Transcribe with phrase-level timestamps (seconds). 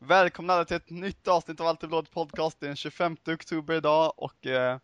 [0.00, 2.60] Välkomna alla till ett nytt avsnitt av Alltid Blått Podcast.
[2.60, 4.78] Det är den 25 oktober idag och eh,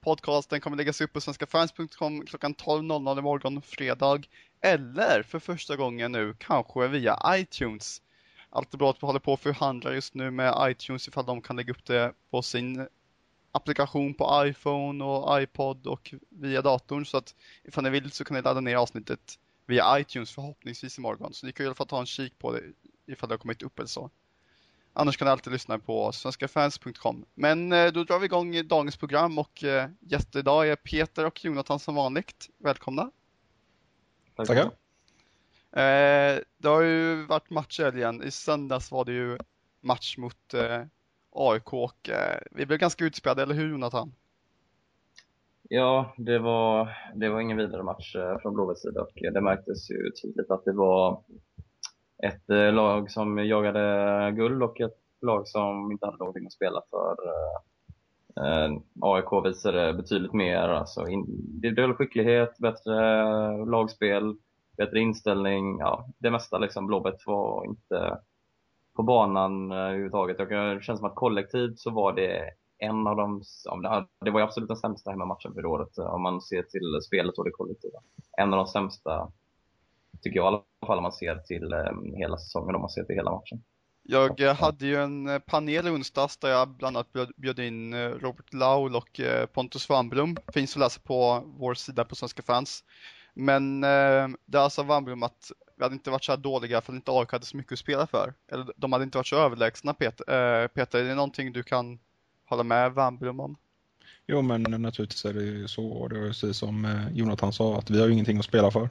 [0.00, 4.22] podcasten kommer läggas upp på svenskafans.com klockan 12.00 imorgon fredag.
[4.60, 8.02] Eller för första gången nu kanske via iTunes.
[8.50, 11.84] Alltid Blått håller på att förhandla just nu med iTunes ifall de kan lägga upp
[11.84, 12.88] det på sin
[13.52, 17.06] applikation på iPhone och iPod och via datorn.
[17.06, 21.32] Så att ifall ni vill så kan ni ladda ner avsnittet via iTunes förhoppningsvis imorgon.
[21.32, 22.62] Så ni kan i alla fall ta en kik på det
[23.06, 24.10] ifall det har kommit upp eller så.
[24.94, 27.24] Annars kan ni alltid lyssna på svenskafans.com.
[27.34, 31.44] Men eh, då drar vi igång dagens program och eh, gäster idag är Peter och
[31.44, 32.50] Jonathan som vanligt.
[32.58, 33.10] Välkomna!
[34.36, 34.62] Tackar!
[35.72, 38.22] Eh, det har ju varit match igen.
[38.22, 39.38] I söndags var det ju
[39.80, 40.54] match mot
[41.30, 42.10] AIK och
[42.50, 44.14] vi blev ganska utspelade, eller hur Jonathan?
[45.62, 50.10] Ja, det var, det var ingen vidare match från Blåvitts sida och det märktes ju
[50.22, 51.22] tydligt att det var
[52.26, 56.82] ett eh, lag som jagade guld och ett lag som inte hade någonting att spela
[56.90, 57.16] för.
[57.26, 62.96] Eh, eh AIK visade betydligt mer alltså individuell skicklighet, bättre
[63.64, 64.36] lagspel,
[64.76, 66.86] bättre inställning, ja, det mesta liksom.
[66.86, 68.18] Blåbett var inte
[68.96, 70.38] på banan eh, överhuvudtaget.
[70.38, 73.42] Det känns som att kollektivt så var det en av de,
[74.24, 77.44] det var ju absolut den sämsta hemmamatchen för året om man ser till spelet och
[77.44, 77.98] det kollektiva.
[78.38, 79.32] En av de sämsta,
[80.22, 83.04] tycker jag i alla fall om man ser till um, hela säsongen, om man ser
[83.04, 83.62] till hela matchen.
[84.04, 88.08] Jag hade ju en eh, panel i onsdags där jag bland annat bjöd in eh,
[88.08, 90.36] Robert Laul och eh, Pontus Wannblom.
[90.52, 92.84] Finns att läsa på vår sida på Svenska fans.
[93.34, 96.92] Men eh, det är alltså Wannblom att vi hade inte varit så här dåliga för
[96.92, 98.34] att inte AIK hade så mycket att spela för.
[98.52, 100.62] Eller de hade inte varit så överlägsna Peter.
[100.62, 101.98] Eh, Peter, är det någonting du kan
[102.44, 103.56] hålla med Wannblom om?
[104.26, 106.08] Jo men naturligtvis är det ju så.
[106.08, 108.88] Det är precis som Jonathan sa att vi har ingenting att spela för.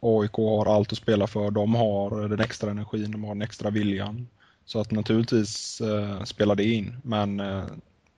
[0.00, 1.50] AIK har allt att spela för.
[1.50, 4.28] De har den extra energin, de har den extra viljan.
[4.64, 6.96] Så att naturligtvis eh, spelar det in.
[7.02, 7.64] Men eh,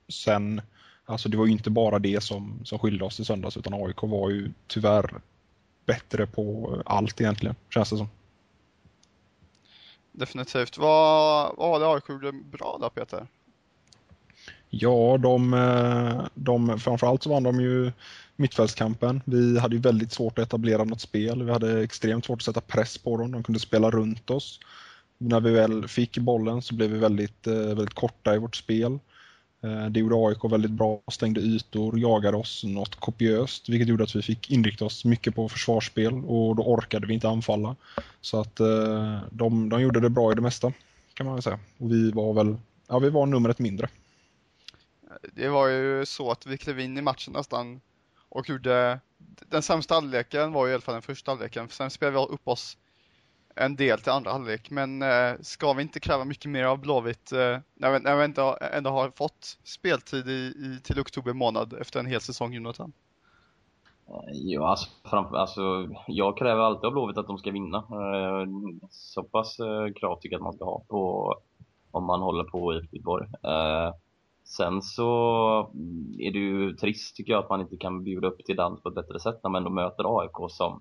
[0.08, 0.60] sen,
[1.04, 4.02] alltså det var ju inte bara det som, som skilde oss i söndags utan AIK
[4.02, 5.20] var ju tyvärr
[5.86, 8.08] bättre på allt egentligen, känns det som.
[10.12, 10.78] Definitivt.
[10.78, 13.26] Vad, vad var det AIK gjorde bra då Peter?
[14.70, 17.92] Ja, de, eh, de, framförallt så vann de ju
[18.36, 19.20] mittfältskampen.
[19.24, 21.42] Vi hade ju väldigt svårt att etablera något spel.
[21.42, 23.32] Vi hade extremt svårt att sätta press på dem.
[23.32, 24.60] De kunde spela runt oss.
[25.18, 28.98] När vi väl fick bollen så blev vi väldigt, eh, väldigt korta i vårt spel.
[29.62, 34.16] Eh, det gjorde AIK väldigt bra, stängde ytor, jagade oss något kopiöst vilket gjorde att
[34.16, 37.76] vi fick inrikta oss mycket på försvarsspel och då orkade vi inte anfalla.
[38.20, 40.72] Så att eh, de, de gjorde det bra i det mesta
[41.14, 41.58] kan man väl säga.
[41.78, 42.56] Och vi var väl,
[42.88, 43.88] ja vi var numret mindre
[45.34, 47.80] det var ju så att vi klev in i matchen nästan
[48.32, 49.00] och gjorde
[49.48, 51.68] den sämsta halvleken var ju i alla fall den första halvleken.
[51.68, 52.78] Sen spelade vi upp oss
[53.54, 54.70] en del till andra halvlek.
[54.70, 58.24] Men eh, ska vi inte kräva mycket mer av Blåvitt eh, när, vi, när vi
[58.24, 62.92] ändå, ändå har fått speltid i, i, till oktober månad efter en hel säsong, Jonathan?
[64.32, 67.78] Jo, alltså, framför, alltså, jag kräver alltid av Blåvitt att de ska vinna.
[67.78, 68.46] Eh,
[68.90, 71.34] så pass eh, krav tycker jag att man ska ha på
[71.90, 73.26] om man håller på i Göteborg.
[73.42, 73.94] Eh,
[74.44, 78.44] Sen så mm, är det ju trist tycker jag att man inte kan bjuda upp
[78.44, 80.80] till dans på ett bättre sätt när man ändå möter AIK som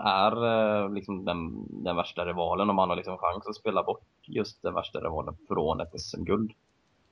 [0.00, 4.06] är eh, liksom den, den värsta rivalen och man har liksom chans att spela bort
[4.22, 6.52] just den värsta rivalen från ett SM-guld.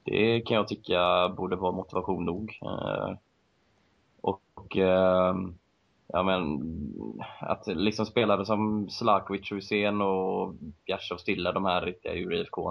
[0.05, 2.59] Det kan jag tycka borde vara motivation nog.
[2.63, 3.15] Eh,
[4.21, 5.35] och eh,
[6.07, 6.63] ja men
[7.41, 10.55] att liksom spelare som Slakovic, Hussein och
[10.87, 12.71] Bjärsov Stilla, de här riktiga ur IFK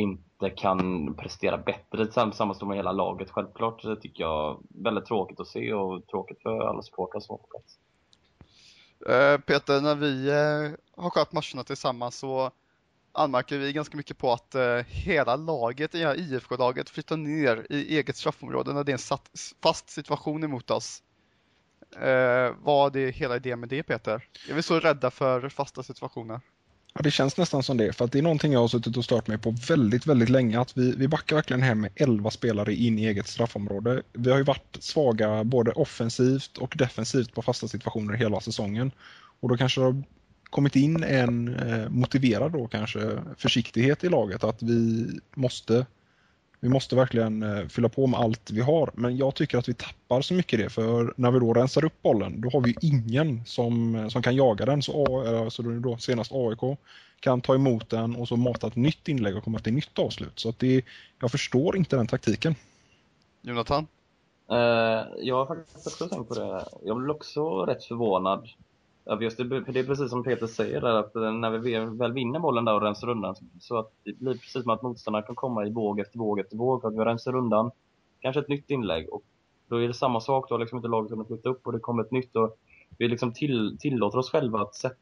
[0.00, 3.30] inte kan prestera bättre tillsammans med hela laget.
[3.30, 7.32] Självklart det tycker jag är väldigt tråkigt att se och tråkigt för alla supportrar som
[7.32, 7.78] var på plats.
[9.08, 12.50] Eh, Peter, när vi eh, har skött matcherna tillsammans så
[13.12, 18.16] anmärker vi ganska mycket på att eh, hela laget, hela IFK-laget, flyttar ner i eget
[18.16, 19.18] straffområde när det är en
[19.62, 21.02] fast situation emot oss.
[22.58, 24.28] vad är hela idén med det Peter?
[24.50, 26.40] Är vi så rädda för fasta situationer?
[26.94, 29.04] Ja, det känns nästan som det, för att det är någonting jag har suttit och
[29.04, 30.60] stört mig på väldigt, väldigt länge.
[30.60, 34.02] Att vi, vi backar verkligen hem med 11 spelare in i eget straffområde.
[34.12, 38.92] Vi har ju varit svaga både offensivt och defensivt på fasta situationer hela säsongen.
[39.40, 40.02] Och då kanske det har
[40.50, 45.86] kommit in en eh, motiverad då kanske försiktighet i laget att vi måste
[46.60, 49.74] vi måste verkligen eh, fylla på med allt vi har, men jag tycker att vi
[49.74, 53.44] tappar så mycket det, för när vi då rensar upp bollen, då har vi ingen
[53.44, 54.82] som, eh, som kan jaga den.
[54.82, 56.78] Så, eh, så då senast AIK
[57.20, 60.38] kan ta emot den och så mata ett nytt inlägg och komma till nytt avslut.
[60.38, 60.84] Så att det,
[61.20, 62.54] jag förstår inte den taktiken.
[63.42, 63.86] Jonathan?
[64.52, 64.58] Uh,
[65.18, 66.64] jag har faktiskt också tänkt på det.
[66.84, 68.48] Jag blev också rätt förvånad
[69.04, 72.12] Ja, just det, för det är precis som Peter säger där, att när vi väl
[72.12, 75.34] vinner bollen där och rensar undan så att det blir precis som att motståndarna kan
[75.34, 77.70] komma i våg efter våg efter våg för att vi rensar undan
[78.20, 79.22] kanske ett nytt inlägg och
[79.68, 81.78] då är det samma sak, då har liksom inte laget kunnat flytta upp och det
[81.78, 82.56] kommer ett nytt och
[82.98, 84.96] vi liksom till, tillåter oss själva att sätta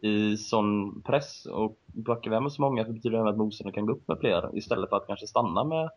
[0.00, 3.86] i sån press och backar vi med så många så betyder det att motståndaren kan
[3.86, 5.90] gå upp med fler istället för att kanske stanna med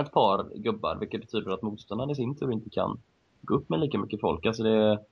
[0.00, 3.00] ett par gubbar vilket betyder att motståndaren i sin tur inte kan
[3.42, 4.46] gå upp med lika mycket folk.
[4.46, 5.04] Alltså det,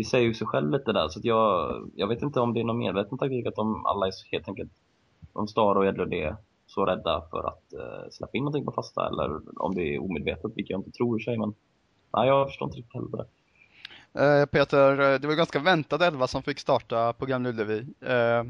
[0.00, 2.60] det säger ju sig själv lite där så att jag, jag vet inte om det
[2.60, 4.72] är någon medveten taktik att de alla är så helt enkelt
[5.32, 6.36] om Star och Edlund är
[6.66, 10.52] så rädda för att eh, släppa in någonting på fasta eller om det är omedvetet,
[10.54, 11.54] vilket jag inte tror i sig men
[12.12, 13.26] nej, jag förstår inte riktigt heller det.
[14.24, 17.78] Eh, Peter, eh, det var ganska väntad elva som fick starta på Gamla Ullevi.
[18.00, 18.44] Eh,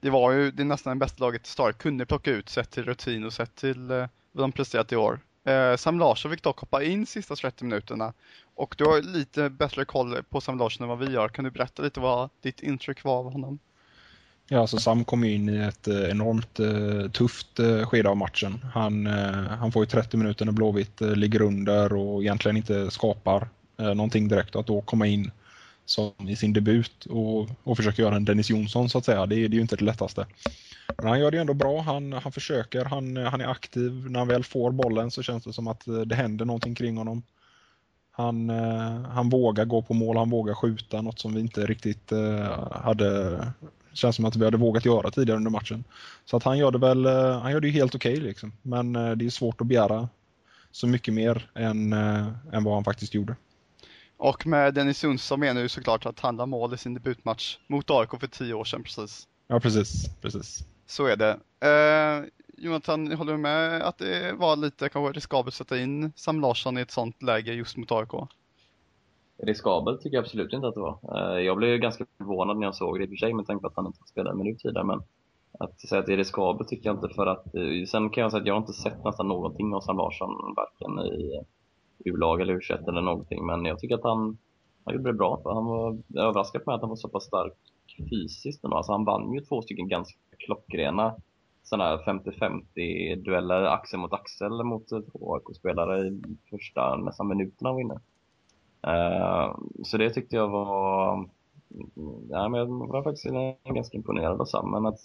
[0.00, 3.24] det var ju det nästan det bästa laget Star kunde plocka ut sett till rutin
[3.24, 5.20] och sett till eh, vad de presterat i år.
[5.44, 8.12] Eh, Sam Larsson fick dock hoppa in sista 30 minuterna
[8.54, 11.28] och du har lite bättre koll på Sam Larsson än vad vi har.
[11.28, 13.58] Kan du berätta lite vad ditt intryck var av honom?
[14.48, 18.64] Ja, alltså Sam kom in i ett eh, enormt eh, tufft skede av matchen.
[18.74, 19.06] Han,
[19.60, 23.48] han får ju 30 minuter när Blåvitt ligger under och egentligen inte skapar
[23.78, 24.56] eh, någonting direkt.
[24.56, 25.30] Att då komma in
[25.84, 29.26] som i sin debut och, och försöka göra en Dennis Jonsson så att säga.
[29.26, 30.26] Det, det är ju inte det lättaste.
[30.98, 31.80] Men han gör det ändå bra.
[31.80, 33.92] Han, han försöker, han, han är aktiv.
[34.10, 36.96] När han väl får bollen så känns det som att eh, det händer någonting kring
[36.96, 37.22] honom.
[38.10, 42.12] Han, eh, han vågar gå på mål, han vågar skjuta, något som vi inte riktigt
[42.12, 43.52] eh, hade
[43.92, 45.84] känns som att vi hade vågat göra tidigare under matchen.
[46.24, 47.06] Så att han gör det väl,
[47.40, 48.52] han gör det helt okej okay, liksom.
[48.62, 50.08] Men det är svårt att begära
[50.70, 51.92] så mycket mer än,
[52.52, 53.36] än vad han faktiskt gjorde.
[54.16, 57.90] Och med Dennis Sundström menar ju såklart att han la mål i sin debutmatch mot
[57.90, 59.26] AIK för tio år sedan precis.
[59.46, 60.16] Ja, precis.
[60.20, 60.64] precis.
[60.86, 61.38] Så är det.
[61.60, 62.24] Eh,
[62.56, 66.78] Jonathan, håller du med att det var lite kanske riskabelt att sätta in Sam Larsson
[66.78, 68.10] i ett sånt läge just mot AIK?
[69.36, 70.98] Riskabelt tycker jag absolut inte att det var.
[71.14, 73.62] Eh, jag blev ganska förvånad när jag såg det i och för sig med tanke
[73.62, 74.86] på att han inte spelade en minut tidigare.
[74.86, 75.02] Men
[75.58, 78.30] att säga att det är riskabelt tycker jag inte för att eh, sen kan jag
[78.30, 81.42] säga att jag har inte sett nästan någonting av Sam Larsson varken i eh,
[82.04, 83.46] U-lag eller U21 eller någonting.
[83.46, 84.38] Men jag tycker att han,
[84.84, 85.40] han gjorde det bra.
[85.42, 87.52] För han var överraskad med att han var så pass stark
[88.10, 88.64] fysiskt.
[88.64, 91.14] Alltså han vann ju två stycken ganska klockrena
[91.62, 97.80] sådana här 50-50 dueller axel mot axel mot två AIK-spelare i första nästan minuterna av
[97.80, 98.00] inne.
[98.86, 101.28] Uh, eh, så det tyckte jag var,
[102.30, 103.26] ja, men jag var faktiskt
[103.64, 104.70] ganska imponerad av Sam.
[104.70, 104.98] Men att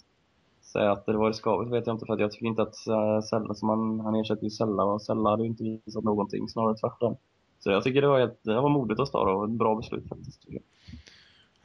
[0.72, 3.20] säga att det var riskabelt vet jag inte för att jag tycker inte att eh,
[3.20, 6.76] Sella, som han, han ersätter ju Sella och Sella hade ju inte visat någonting, snarare
[6.76, 7.16] tvärtom.
[7.58, 10.08] Så jag tycker det var, helt, det var modigt av Star och ett bra beslut
[10.08, 10.46] faktiskt.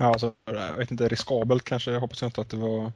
[0.04, 0.10] Jag.
[0.10, 2.92] Ja, alltså, jag vet inte, riskabelt kanske, jag hoppas inte att det var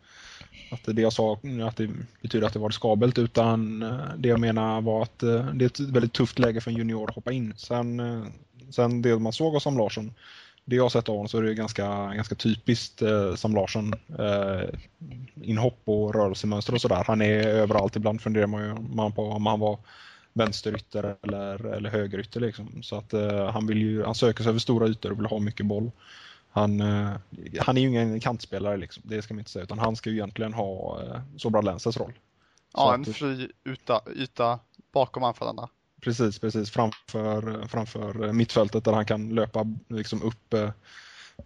[0.72, 1.34] att det jag sa
[1.68, 1.90] att det
[2.22, 5.68] betyder att det var riskabelt utan eh, det jag menar var att eh, det är
[5.68, 7.54] ett väldigt tufft läge för en junior att hoppa in.
[7.58, 8.24] Sen, eh,
[8.70, 10.14] sen det man såg av Sam Larsson
[10.68, 13.94] det jag har sett av honom så är det ganska, ganska typiskt eh, Sam Larsson.
[14.20, 14.70] Eh,
[15.42, 17.04] inhopp och rörelsemönster och sådär.
[17.08, 17.96] Han är överallt.
[17.96, 19.80] Ibland funderar man, ju, man på om han var
[20.34, 22.40] vänsterytter eller, eller högerytter.
[22.40, 22.84] Liksom.
[22.84, 25.40] Så att eh, han, vill ju, han söker sig över stora ytor och vill ha
[25.40, 25.92] mycket boll.
[26.58, 27.12] Han, eh,
[27.60, 29.04] han är ju ingen kantspelare, liksom.
[29.06, 32.14] det ska man inte säga, utan han ska ju egentligen ha eh, Sobra Lensers roll.
[32.74, 34.60] Ja, en fri yta, yta
[34.94, 35.70] bakom anfallarna.
[36.02, 40.70] Precis, precis framför, framför mittfältet där han kan löpa liksom upp eh,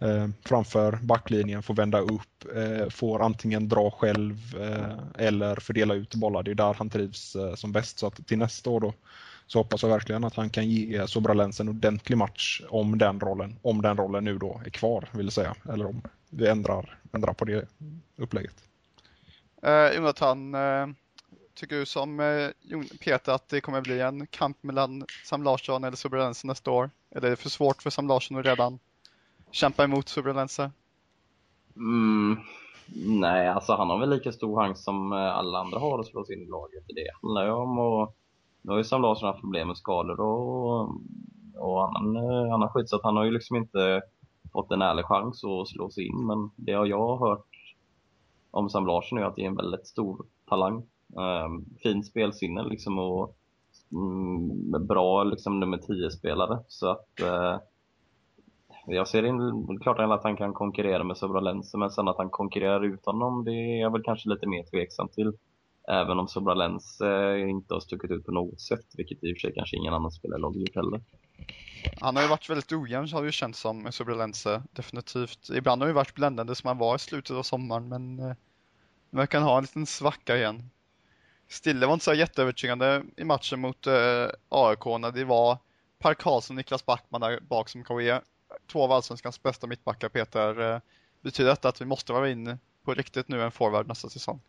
[0.00, 6.14] eh, framför backlinjen, få vända upp, eh, får antingen dra själv eh, eller fördela ut
[6.14, 6.42] bollar.
[6.42, 7.98] Det är där han trivs som bäst.
[7.98, 8.94] Så att till nästa år då
[9.46, 13.58] så hoppas jag verkligen att han kan ge Sobralens en ordentlig match om den rollen.
[13.62, 15.54] Om den rollen nu då är kvar vill säga.
[15.72, 17.68] Eller om vi ändrar, ändrar på det
[18.16, 18.64] upplägget.
[19.62, 20.86] Eh, Jonathan, eh,
[21.54, 22.48] tycker du som eh,
[23.04, 26.90] Peter att det kommer bli en kamp mellan Sam Larsson eller Sobralense nästa år?
[27.10, 28.78] Eller är det för svårt för Sam Larsson att redan
[29.50, 30.70] kämpa emot Sobralense?
[31.76, 32.36] Mm,
[33.20, 36.24] nej, alltså han har väl lika stor chans som eh, alla andra har att slå
[36.24, 36.84] sig in i laget.
[36.86, 38.16] Det handlar ju om och
[38.62, 40.80] nu har ju Sam Larsson haft problem med skador och,
[41.56, 42.16] och annan,
[42.52, 44.02] annan eh, skit så att han har ju liksom inte
[44.52, 46.26] fått en ärlig chans att slå sig in.
[46.26, 47.46] Men det har jag hört
[48.50, 50.82] om Sam Larsson är att det är en väldigt stor talang
[51.16, 53.36] Um, fint spelsinne liksom och
[53.92, 56.58] mm, bra liksom nummer 10-spelare.
[56.68, 57.58] Så att uh,
[58.86, 62.84] jag ser in, klart att han kan konkurrera med Sobralense men sen att han konkurrerar
[62.84, 65.32] ut honom det är jag väl kanske lite mer tveksam till.
[65.88, 69.52] Även om Sobralense inte har stuckit ut på något sätt, vilket i och för sig
[69.54, 71.00] kanske ingen annan spelare har gjort heller.
[72.00, 75.50] Han har ju varit väldigt ojämn har det ju känts som med Sobralense, definitivt.
[75.54, 78.36] Ibland har det varit bländande som han var i slutet av sommaren men nu
[79.10, 80.70] verkar han ha en liten svacka igen.
[81.48, 85.58] Stille var inte så jätteövertygande i matchen mot eh, AIK när det var
[85.98, 88.20] Per Karlsson och Niklas Backman där bak som kanske är
[88.66, 90.60] två av allsvenskans bästa mittbackar Peter.
[90.60, 90.80] Eh,
[91.20, 94.40] betyder detta att vi måste vara inne på riktigt nu en forward nästa säsong?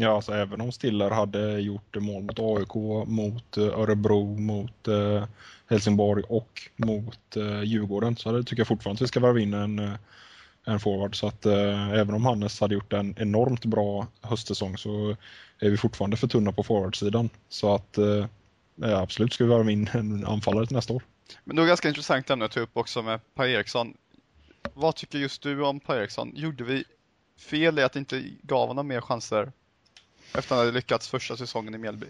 [0.00, 2.74] Ja, alltså även om Stiller hade gjort mål mot AIK,
[3.08, 5.24] mot eh, Örebro, mot eh,
[5.66, 9.54] Helsingborg och mot eh, Djurgården så det tycker jag fortfarande att vi ska värva in
[9.54, 9.96] en,
[10.64, 11.16] en forward.
[11.16, 15.16] Så att även om Hannes hade gjort en enormt bra höstsäsong så
[15.58, 17.30] är vi fortfarande för tunna på forwardsidan.
[17.48, 17.98] Så att
[18.82, 21.02] absolut ska vi värva in en anfallare till nästa år.
[21.44, 23.94] Men det är ganska intressant ämne att ta upp också med Per Eriksson.
[24.74, 26.32] Vad tycker just du om Per Eriksson?
[26.34, 26.84] Gjorde vi
[27.38, 29.52] fel i att inte gav honom mer chanser
[30.32, 32.06] efter att han hade lyckats första säsongen i Mjällby?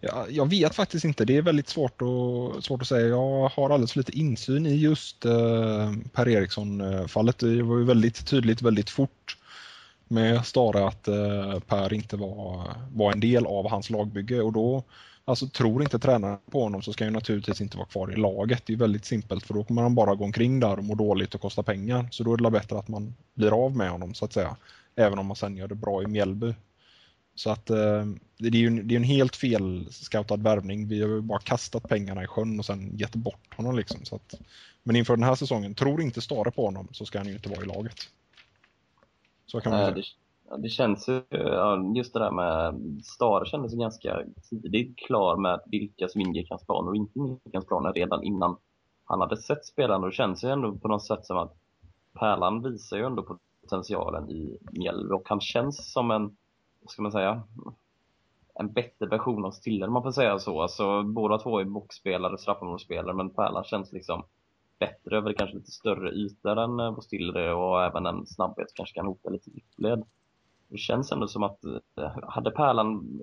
[0.00, 1.24] Ja, jag vet faktiskt inte.
[1.24, 3.06] Det är väldigt svårt att, svårt att säga.
[3.06, 7.38] Jag har alldeles för lite insyn i just eh, Per Eriksson-fallet.
[7.38, 9.38] Det var ju väldigt tydligt väldigt fort
[10.08, 14.84] med Stara att eh, Per inte var, var en del av hans lagbygge och då
[15.28, 18.62] Alltså tror inte tränaren på honom så ska han naturligtvis inte vara kvar i laget.
[18.66, 21.34] Det är väldigt simpelt för då kommer han bara gå omkring där och må dåligt
[21.34, 22.08] och kosta pengar.
[22.10, 24.56] Så då är det bättre att man blir av med honom så att säga.
[24.96, 26.54] Även om man sen gör det bra i Mjällby.
[27.36, 28.04] Så att eh,
[28.38, 30.88] det är ju en, det är en helt fel scoutad värvning.
[30.88, 34.04] Vi har ju bara kastat pengarna i sjön och sen gett bort honom liksom.
[34.04, 34.34] Så att,
[34.82, 37.48] men inför den här säsongen, tror inte Stare på honom så ska han ju inte
[37.48, 37.96] vara i laget.
[39.46, 39.90] Så kan man säga.
[39.90, 41.22] Det, det känns ju,
[41.96, 46.88] just det där med Stare kändes ganska tidigt klar med vilka som ingick hans plan
[46.88, 48.56] och inte ingick hans planer redan innan
[49.04, 50.04] han hade sett spelarna.
[50.04, 51.54] Och det känns ju ändå på något sätt som att
[52.18, 56.36] Pärlan visar ju ändå potentialen i Mjällby och han känns som en
[56.86, 57.42] vad ska man säga,
[58.54, 60.62] en bättre version av Stiller, man får säga så.
[60.62, 64.22] Alltså, båda två är boxspelare, straffområdesspelare, men Pärlan känns liksom
[64.78, 68.74] bättre över kanske lite större ytor än eh, vad Stiller är och även en snabbhet
[68.74, 70.04] kanske kan hota lite djupled.
[70.68, 73.20] Det känns ändå som att eh, hade Pärlan,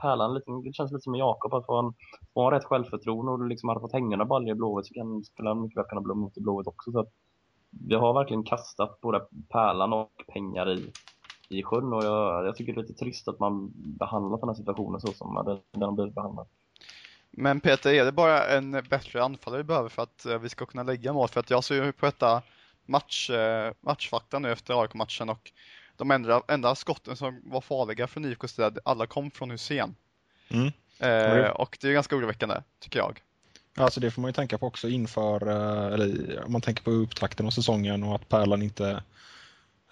[0.00, 1.94] Pärlan lite, det känns lite som Jakob, att få en,
[2.34, 5.24] få en rätt självförtroende och liksom hade fått hänga några baljor i Blåvitt så kan,
[5.24, 6.92] skulle han mycket väl kunna blomma ut i Blåvitt också.
[6.92, 7.12] Så att
[7.70, 10.92] vi har verkligen kastat både Pärlan och pengar i
[11.52, 14.56] i sjön och jag, jag tycker det är lite trist att man behandlar den här
[14.56, 16.46] situationen så som den har blivit behandlad.
[17.30, 20.66] Men Peter, är det bara en bättre anfallare vi behöver för att eh, vi ska
[20.66, 21.28] kunna lägga mål?
[21.28, 22.42] För att jag ser ju på detta
[22.86, 25.52] match, eh, matchfakta nu efter AIK-matchen och
[25.96, 29.94] de enda, enda skotten som var farliga för IFK Sted, alla kom från Hussein.
[30.48, 30.72] Mm.
[30.98, 33.22] Eh, och det är ganska oroväckande, tycker jag.
[33.76, 36.90] Alltså det får man ju tänka på också inför, eh, eller om man tänker på
[36.90, 39.02] upptakten av säsongen och att Pärlan inte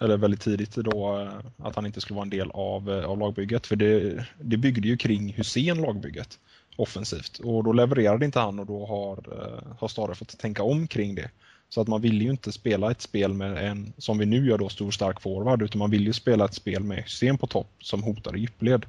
[0.01, 3.19] eller väldigt tidigt då, eh, att han inte skulle vara en del av, eh, av
[3.19, 3.67] lagbygget.
[3.67, 6.39] För det, det byggde ju kring Hussein lagbygget
[6.75, 10.87] offensivt och då levererade inte han och då har, eh, har Stare fått tänka om
[10.87, 11.29] kring det.
[11.69, 14.57] Så att man vill ju inte spela ett spel med en, som vi nu gör
[14.57, 17.69] då, stor stark forward, utan man vill ju spela ett spel med Hussein på topp
[17.79, 18.85] som hotar i djupled.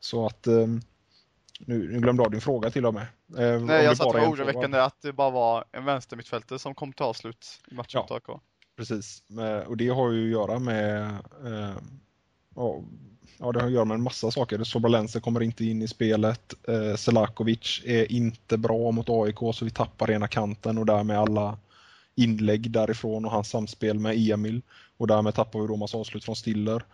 [0.00, 3.06] Så att nu, nu glömde jag din fråga till och med.
[3.26, 6.92] Nej, jag sa att det var oroväckande att det bara var en vänstermittfältare som kom
[6.92, 8.00] till avslut i matchen ja.
[8.10, 8.40] mot AK.
[8.76, 11.02] Precis, eh, och det har ju att göra med
[11.44, 11.76] eh,
[12.54, 14.64] ja, det har att göra med en massa saker.
[14.64, 16.54] Sobalense kommer inte in i spelet.
[16.68, 21.58] Eh, Selakovic är inte bra mot AIK så vi tappar ena kanten och därmed alla
[22.14, 24.62] inlägg därifrån och hans samspel med Emil.
[24.96, 26.84] Och därmed tappar vi då massa avslut från Stiller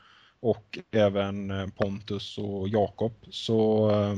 [0.41, 3.13] och även eh, Pontus och Jakob.
[3.31, 4.15] Så eh,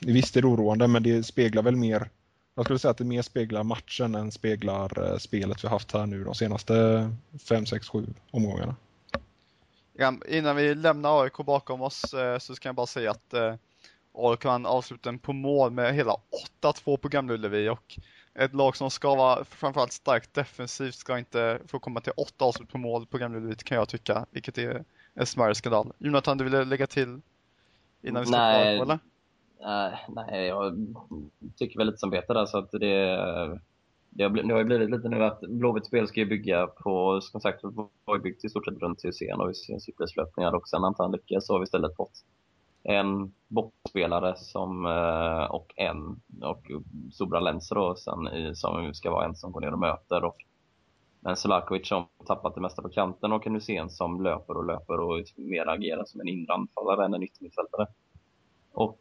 [0.00, 2.10] visst är det oroande men det speglar väl mer
[2.54, 6.06] jag skulle säga att det mer speglar matchen än speglar eh, spelet vi haft här
[6.06, 7.10] nu de senaste
[7.48, 8.76] 5, 6, 7 omgångarna.
[9.92, 13.54] Ja, innan vi lämnar AIK bakom oss eh, så ska jag bara säga att eh,
[14.14, 16.16] AIK kan avsluta på mål med hela
[16.62, 17.98] 8-2 på Gamla Ullevi och
[18.34, 22.68] ett lag som ska vara framförallt starkt defensivt ska inte få komma till 8 avslut
[22.68, 25.92] på mål på Gamla Ullevi kan jag tycka, vilket är en smärre skandal.
[25.98, 27.20] Jonathan, du ville lägga till
[28.02, 28.98] innan vi släpper AIK eller?
[29.60, 30.74] Uh, nej, jag
[31.56, 32.78] tycker väl lite som Peter där, så att det,
[34.10, 37.20] det, har, det har ju blivit lite nu att Blåvitts spel ska ju bygga på,
[37.20, 37.60] som sagt,
[38.04, 41.12] var ju byggt i stort sett runt Hysén och Hyséns cykelslöpningar och sen antar han
[41.12, 42.24] lyckas så har vi istället fått
[42.82, 46.70] en boxspelare som, eh, och en, och
[47.12, 50.36] Sobra Lenser då, sen, i, som ska vara en som går ner och möter och
[51.22, 55.00] men Selakovic som tappat det mesta på kanten och en Hysén som löper och löper
[55.00, 57.86] och mer agerar som en inre anfallare än en yttermittfältare.
[58.72, 58.98] Och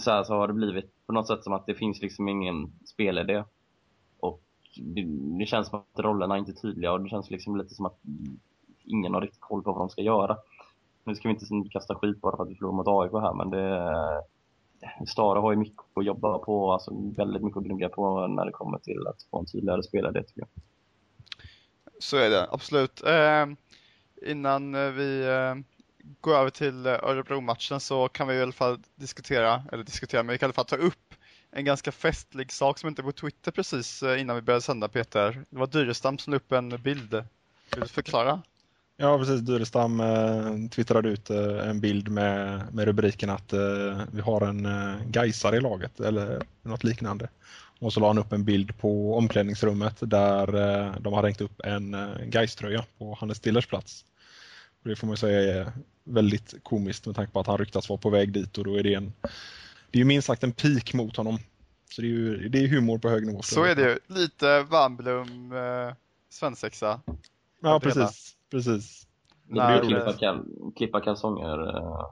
[0.00, 2.72] så, här, så har det blivit på något sätt som att det finns liksom ingen
[2.84, 3.44] spelidé.
[4.20, 4.42] Och
[4.76, 5.02] det,
[5.38, 7.86] det känns som att rollerna är inte är tydliga och det känns liksom lite som
[7.86, 7.98] att
[8.84, 10.36] ingen har riktigt koll på vad de ska göra.
[11.04, 13.50] Nu ska vi inte kasta skit bara för att vi förlorar mot AIK här, men
[13.50, 14.24] det...
[15.06, 18.52] Stara har ju mycket att jobba på, alltså väldigt mycket att gnugga på när det
[18.52, 20.48] kommer till att få en tydligare spelare, tycker jag.
[21.98, 23.02] Så är det, absolut.
[23.06, 23.46] Eh,
[24.30, 25.54] innan eh, vi eh,
[26.20, 30.32] gå över till eh, Örebro-matchen så kan vi i alla fall diskutera, eller diskutera, men
[30.32, 31.14] vi kan i alla fall ta upp
[31.50, 35.44] en ganska festlig sak som inte på Twitter precis eh, innan vi började sända Peter.
[35.50, 37.14] Det var Dyrestam som la upp en bild.
[37.70, 38.42] Vill du förklara?
[38.96, 39.40] Ja, precis.
[39.40, 44.66] Dyrestam eh, twittrade ut eh, en bild med, med rubriken att eh, vi har en
[44.66, 47.28] eh, Gaisare i laget eller något liknande.
[47.78, 51.60] Och så la han upp en bild på omklädningsrummet där eh, de har hängt upp
[51.64, 54.04] en eh, Gais-tröja på Hannes Stillers plats.
[54.82, 55.72] Och det får man säga är
[56.04, 58.82] väldigt komiskt med tanke på att han ryktas vara på väg dit och då är
[58.82, 59.12] det en
[59.90, 61.38] det är ju minst sagt en pik mot honom.
[61.90, 63.42] Så det är ju det är humor på hög nivå.
[63.42, 63.98] Så är det ju.
[64.06, 65.94] Lite Wernbloom eh,
[66.28, 67.00] svensexa.
[67.60, 68.36] Ja, precis.
[68.50, 69.06] precis.
[69.46, 70.46] Det blir När, klippa, kal
[70.76, 71.76] klippa kalsonger.
[71.76, 72.06] eh.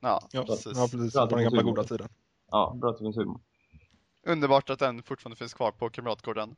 [0.00, 0.72] Ja, Ja, precis.
[0.76, 1.12] ja, precis.
[1.12, 2.08] Bra På den gamla goda tiden.
[2.50, 3.40] Ja, bra att det finns humor.
[4.26, 6.56] Underbart att den fortfarande finns kvar på Kamratgården.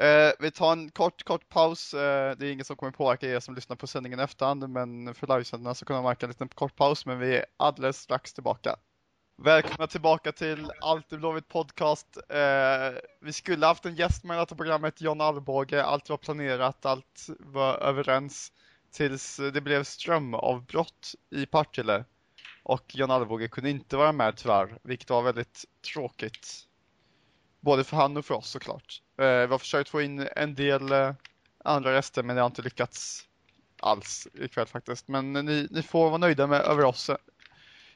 [0.00, 1.94] Eh, vi tar en kort, kort paus.
[1.94, 5.14] Eh, det är ingen som kommer påverka er som lyssnar på sändningen i efterhand, men
[5.14, 8.32] för livesändarna så kan man märka en liten kort paus, men vi är alldeles strax
[8.32, 8.76] tillbaka.
[9.36, 12.18] Välkomna tillbaka till Alltid Blåvitt Podcast.
[12.28, 15.84] Eh, vi skulle haft en gäst med i detta programmet, John Alvbåge.
[15.84, 18.52] Allt var planerat, allt var överens
[18.92, 22.04] tills det blev strömavbrott i Partille.
[22.62, 26.66] Och John Alvbåge kunde inte vara med tyvärr, vilket var väldigt tråkigt.
[27.60, 29.00] Både för han och för oss såklart.
[29.18, 31.12] Eh, vi har försökt få in en del eh,
[31.64, 33.28] andra röster men det har inte lyckats
[33.80, 35.08] alls ikväll faktiskt.
[35.08, 37.10] Men ni, ni får vara nöjda med över oss.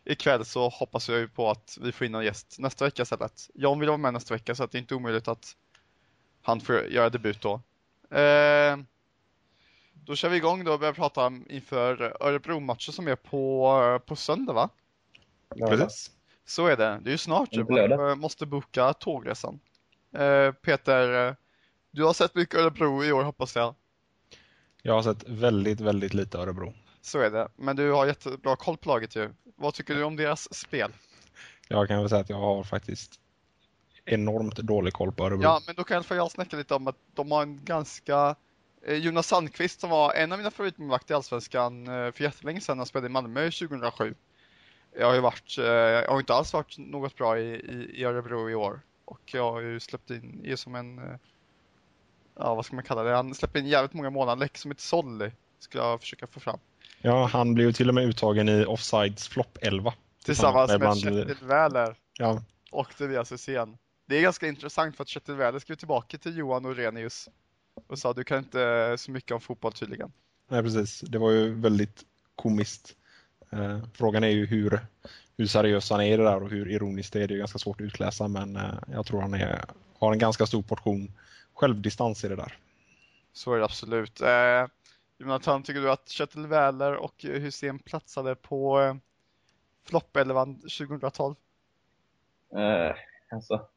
[0.05, 3.51] Ikväll så hoppas jag ju på att vi får in en gäst nästa vecka istället.
[3.55, 5.57] John vill vara med nästa vecka så att det är inte omöjligt att
[6.43, 7.55] han får göra debut då.
[8.19, 8.77] Eh,
[9.93, 14.53] då kör vi igång då och börjar prata inför Örebro-matchen som är på, på söndag
[14.53, 14.69] va?
[15.69, 16.11] Precis.
[16.45, 17.01] Så är det.
[17.03, 17.53] Det är ju snart.
[17.53, 19.61] Man eh, måste boka tågresan.
[20.13, 21.35] Eh, Peter, eh,
[21.91, 23.75] du har sett mycket Örebro i år hoppas jag.
[24.83, 26.75] Jag har sett väldigt, väldigt lite Örebro.
[27.01, 27.49] Så är det.
[27.57, 29.31] Men du har jättebra koll på laget ju.
[29.57, 30.93] Vad tycker du om deras spel?
[31.69, 33.21] Jag kan väl säga att jag har faktiskt
[34.05, 35.43] enormt dålig koll på Örebro.
[35.43, 37.65] Ja, men då kan i alla fall jag snacka lite om att de har en
[37.65, 38.37] ganska...
[38.87, 42.79] Eh, Jonas Sandqvist som var en av mina favoritmålvakter i Allsvenskan för jättelänge sedan.
[42.79, 44.15] Han spelade i Malmö 2007.
[44.99, 48.51] Jag har ju varit, jag har inte alls varit något bra i, i, i Örebro
[48.51, 48.81] i år.
[49.09, 51.17] Och jag har ju släppt in, är som en, eh,
[52.35, 55.31] ja vad ska man kalla det, han släpper in jävligt många läcker som ett solly,
[55.59, 56.59] skulle jag försöka få fram.
[57.03, 59.95] Ja, han blev ju till och med uttagen i Offsides flopp 11.
[60.25, 63.79] Tillsammans med bland- Kjetil Wähler Ja, och Tobias Hysén.
[64.07, 67.29] Det är ganska intressant för att Kjetil Wähler skrev tillbaka till Johan Orenius
[67.87, 70.13] och sa du kan inte så mycket om fotboll tydligen.
[70.49, 71.01] nej, precis.
[71.01, 72.05] Det var ju väldigt
[72.37, 72.97] komiskt.
[73.51, 74.81] Eh, frågan är ju hur,
[75.37, 77.29] hur seriös han är i det där och hur ironiskt det är.
[77.29, 79.65] Det är ganska svårt att utläsa men eh, jag tror han är,
[79.99, 81.13] har en ganska stor portion
[81.55, 82.59] självdistans i det där.
[83.33, 84.21] Så är det absolut.
[84.21, 84.67] Eh,
[85.19, 88.95] Jonathan, tycker du att Kjetil Wähler och Hysén platsade på eh,
[89.89, 91.35] floppelvan 2012?
[92.57, 92.95] Eh,
[93.31, 93.69] alltså,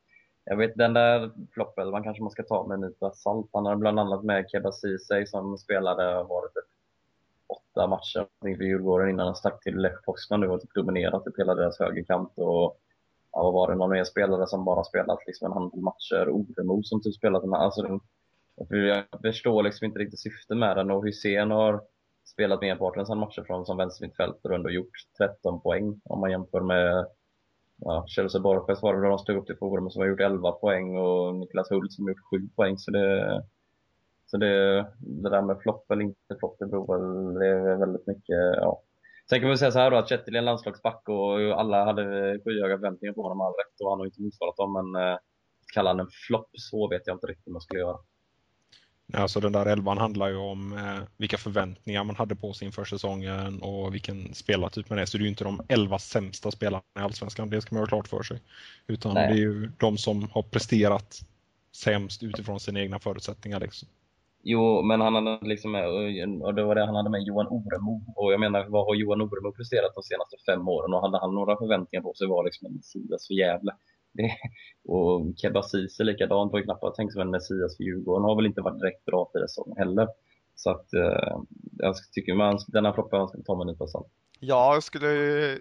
[0.45, 3.49] jag vet den där floppelvan kanske man ska ta med en nypa salt.
[3.53, 6.60] Han har bland annat med Keba Ceesay som spelade, var det
[7.71, 11.39] åtta matcher för Djurgården innan han stack till Lech Poznan nu och typ dominerat typ
[11.39, 12.77] hela deras högerkant och
[13.31, 16.83] ja, vad var det, någon mer spelare som bara spelat liksom en handfull matcher, Oremo
[16.83, 17.99] som typ spelat en, alltså den,
[18.69, 21.81] jag förstår liksom inte riktigt syftet med den och Hysén har
[22.25, 26.31] spelat merparten av sina matcher från som vänstermittfältare och ändå gjort 13 poäng om man
[26.31, 27.07] jämför med
[27.77, 30.97] ja, Chelsea Borges var det de stod upp till forum som har gjort 11 poäng
[30.97, 33.43] och Niklas Hult som har gjort 7 poäng så det
[34.31, 38.07] så det, det där med flopp eller inte flopp det beror väl det är väldigt
[38.07, 38.81] mycket ja.
[39.29, 42.03] Sen kan man säga så här då att Kjetil är en landslagsback och alla hade
[42.45, 45.17] skyhöga förväntningar på honom all rätt och han har inte motsvarat dem men eh,
[45.73, 47.97] kalla han en flopp så vet jag inte riktigt om jag skulle göra.
[49.13, 52.85] Alltså den där elvan handlar ju om eh, vilka förväntningar man hade på sig inför
[52.85, 55.05] säsongen och vilken spelartyp man är.
[55.05, 57.87] Så det är ju inte de elva sämsta spelarna i Allsvenskan, det ska man ha
[57.87, 58.41] klart för sig.
[58.87, 59.27] Utan Nej.
[59.27, 61.19] det är ju de som har presterat
[61.75, 63.59] sämst utifrån sina egna förutsättningar.
[63.59, 63.89] Liksom.
[64.43, 65.87] Jo, men han hade liksom med,
[66.41, 68.01] och det var det han hade med Johan Oremo.
[68.15, 70.93] Och jag menar, vad har Johan Oremo presterat de senaste fem åren?
[70.93, 73.71] Och hade han några förväntningar på sig var liksom en Messias för Gävle.
[74.13, 74.31] Det,
[74.93, 78.23] och Kebba Ceesay likadant, var ju knappt tänkt som en Messias för Djurgården.
[78.23, 80.07] Har väl inte varit direkt bra för säsongen heller.
[80.55, 81.37] Så att eh,
[81.77, 84.07] jag tycker man, den här proppen ska ta med en nypa salt.
[84.39, 85.07] Ja, jag skulle
[85.51, 85.57] eh,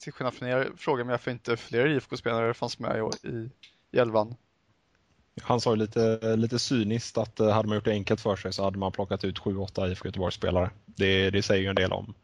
[0.00, 4.34] till skillnad från er fråga mig varför inte fler IFK-spelare fanns med i, i elvan.
[5.42, 8.52] Han sa ju lite, lite cyniskt att eh, hade man gjort det enkelt för sig
[8.52, 10.70] så hade man plockat ut 7-8 IFK Göteborgs-spelare.
[10.86, 12.14] Det, det säger ju en del om,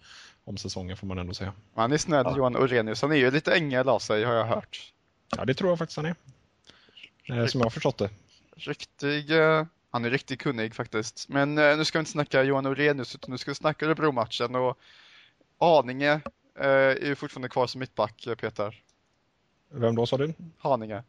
[0.44, 1.52] om säsongen får man ändå säga.
[1.74, 2.36] Han är snäll, Ja.
[2.36, 3.02] Johan Orenius.
[3.02, 4.92] Han är ju lite ängel av sig, har jag hört.
[5.36, 6.14] Ja, det tror jag faktiskt han är.
[7.24, 8.10] Eh, Som jag har förstått det.
[8.56, 11.28] Riktig, eh, han är riktigt kunnig faktiskt.
[11.28, 14.78] Men nu ska vi inte snacka Johan Orenius, utan nu ska vi snacka Örebro-matchen och
[15.58, 16.20] Aninge
[16.58, 18.80] eh, är ju fortfarande kvar som mittback, Peter.
[19.70, 20.34] Vem då sa du?
[20.58, 21.02] Haninge.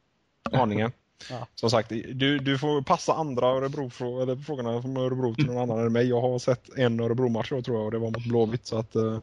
[0.51, 0.91] Haninge.
[1.29, 1.47] Ja.
[1.55, 5.85] Som sagt, du, du får passa andra Örebro, eller frågorna från Örebro till någon annan
[5.85, 6.09] än mig.
[6.09, 8.67] Jag har sett en Örebro-match tror jag och det var mot Blåvitt.
[8.67, 9.19] Så att, eh,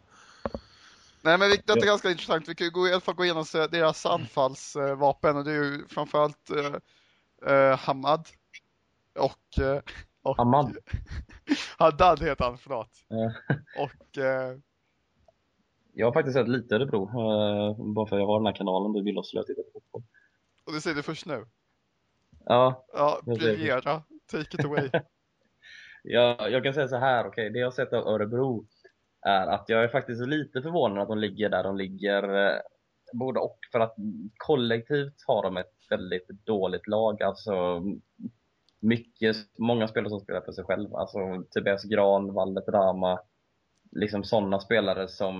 [1.22, 2.48] Nej men det är ganska intressant.
[2.48, 5.88] Vi kan ju gå, i alla fall gå igenom deras anfallsvapen och det är ju
[5.88, 6.74] framförallt eh,
[7.52, 8.28] eh, Hamad
[9.18, 9.80] och, eh,
[10.22, 10.76] och Hamad.
[11.78, 12.90] Haddad heter han, förlåt.
[13.78, 14.58] Och eh,
[15.92, 17.06] Jag har faktiskt sett lite Örebro,
[17.94, 20.02] bara för jag har den här kanalen du vill oss att titta på fotboll.
[20.64, 21.46] Och du säger det först nu?
[22.44, 24.02] Ja, Ja, briljera.
[24.32, 24.90] Take it away.
[26.02, 28.66] jag, jag kan säga så här, okej, det jag har sett av Örebro
[29.26, 32.46] är att jag är faktiskt lite förvånad att de ligger där de ligger.
[32.46, 32.60] eh,
[33.12, 33.94] Både och, för att
[34.36, 37.22] kollektivt har de ett väldigt dåligt lag.
[37.22, 37.82] Alltså,
[38.80, 40.94] mycket, många spelare som spelar för sig själv.
[40.94, 41.18] Alltså
[41.50, 43.20] Tobias Gran, Wallet Rama,
[43.90, 45.36] liksom sådana spelare som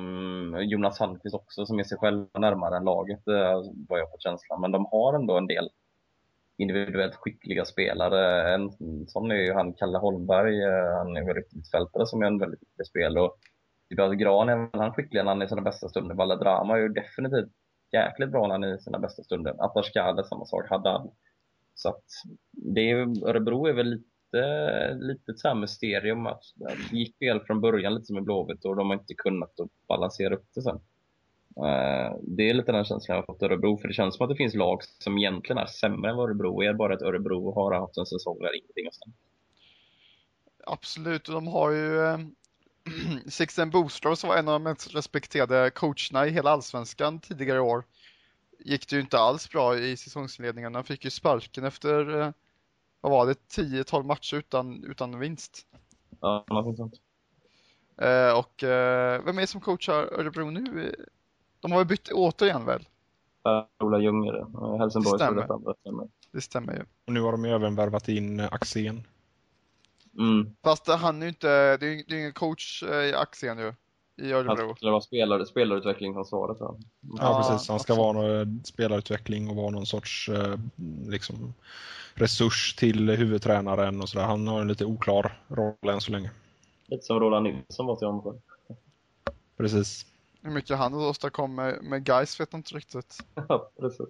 [0.61, 4.61] Jonas Hallqvist också, som är sig själva närmare än laget, eh, vad jag fått känslan.
[4.61, 5.71] Men de har ändå en del
[6.63, 8.55] individuellt skickliga spelare.
[8.55, 8.71] En
[9.07, 12.63] sån är ju han Kalle Holmberg, eh, han är väl mittfältare som är en väldigt
[12.63, 13.19] viktig spel.
[13.19, 13.39] Och
[14.19, 16.15] Gran är väl han skicklig när han är i sina bästa stunder.
[16.15, 17.53] Valadrama är ju definitivt
[17.93, 19.55] jäkligt bra när han är i sina bästa stunder.
[19.59, 21.11] Atashkade samma sak, Haddad.
[21.75, 22.05] Så att
[22.53, 26.27] det är, Örebro är väl lite, lite så här mysterium.
[26.27, 26.43] Att
[26.91, 29.55] det gick fel från början lite som i Blåvitt och de har inte kunnat
[29.89, 30.81] balansera upp det sen.
[31.57, 34.31] Eh, Det är lite den känslan jag har fått Örebro, för det känns som att
[34.31, 37.75] det finns lag som egentligen är sämre än vad Örebro är, bara att Örebro har
[37.75, 39.17] haft en säsong där ingenting har stämt.
[40.67, 42.19] Absolut, och de har ju eh,
[43.29, 47.61] Sixten Boström som var en av de mest respekterade coacherna i hela allsvenskan tidigare i
[47.61, 47.85] år.
[48.65, 50.75] Gick det ju inte alls bra i säsongsinledningen.
[50.75, 52.31] Han fick ju sparken efter, eh,
[53.01, 55.67] vad var det, 10-12 matcher utan, utan vinst.
[56.21, 56.95] Ja, någonting sånt.
[58.37, 58.55] Och
[59.27, 60.95] vem är det som coachar Örebro nu?
[61.63, 62.85] De har väl bytt återigen väl?
[63.43, 64.41] Per-Ola Ljung är det.
[64.41, 65.41] Eh, Helsingborg Stämmer.
[65.41, 66.09] det stämmer.
[66.33, 66.85] Det stämmer ju.
[67.07, 69.07] och nu har de ju även värvat in eh, Axén.
[70.19, 70.57] Mm.
[70.65, 73.75] Fast han är ju inte, det är ju det ingen coach eh, i Axén ju.
[74.17, 74.67] I Örebro.
[74.67, 76.57] Han skulle vara spelare, spelarutvecklingsansvaret.
[76.61, 76.77] Ja.
[77.01, 77.69] Ja, Ja, precis.
[77.69, 80.31] Han ska vara någon spelarutveckling och vara någon sorts
[81.09, 81.55] liksom,
[82.15, 84.25] resurs till huvudtränaren och sådär.
[84.27, 86.31] Han har en lite oklar roll än så länge.
[86.87, 88.41] Lite som Roland Nilsson var till honom.
[89.57, 90.12] Precis.
[90.43, 93.19] Hur mycket han åstadkom med, med guys vet jag inte riktigt.
[93.49, 94.07] Ja, precis.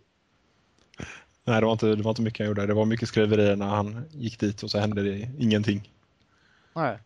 [1.45, 2.67] Nej, det var, inte, det var inte mycket han gjorde.
[2.67, 5.93] Det var mycket skriverier när han gick dit och så hände det ingenting.
[6.73, 6.99] Nej.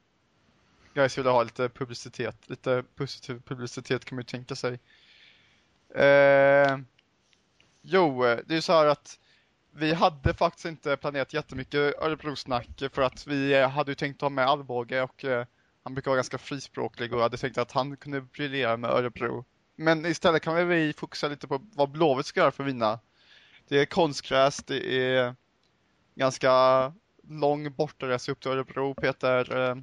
[0.95, 4.81] Guys ville ha lite publicitet, lite positiv publicitet kan man ju tänka sig.
[5.95, 6.79] Eh,
[7.83, 9.19] jo, det är ju så här att
[9.71, 14.47] vi hade faktiskt inte planerat jättemycket Örebro-snack för att vi hade ju tänkt ha med
[14.47, 15.47] Alvbåge och eh,
[15.87, 19.45] han brukar vara ganska frispråklig och jag hade tänkt att han kunde briljera med Örebro.
[19.77, 22.99] Men istället kan vi fokusera lite på vad Blåvitt ska göra för att vinna.
[23.69, 25.35] Det är konstgräs, det är
[26.15, 26.53] ganska
[27.29, 28.95] lång bortaresa upp till Örebro.
[28.95, 29.77] Peter, eh,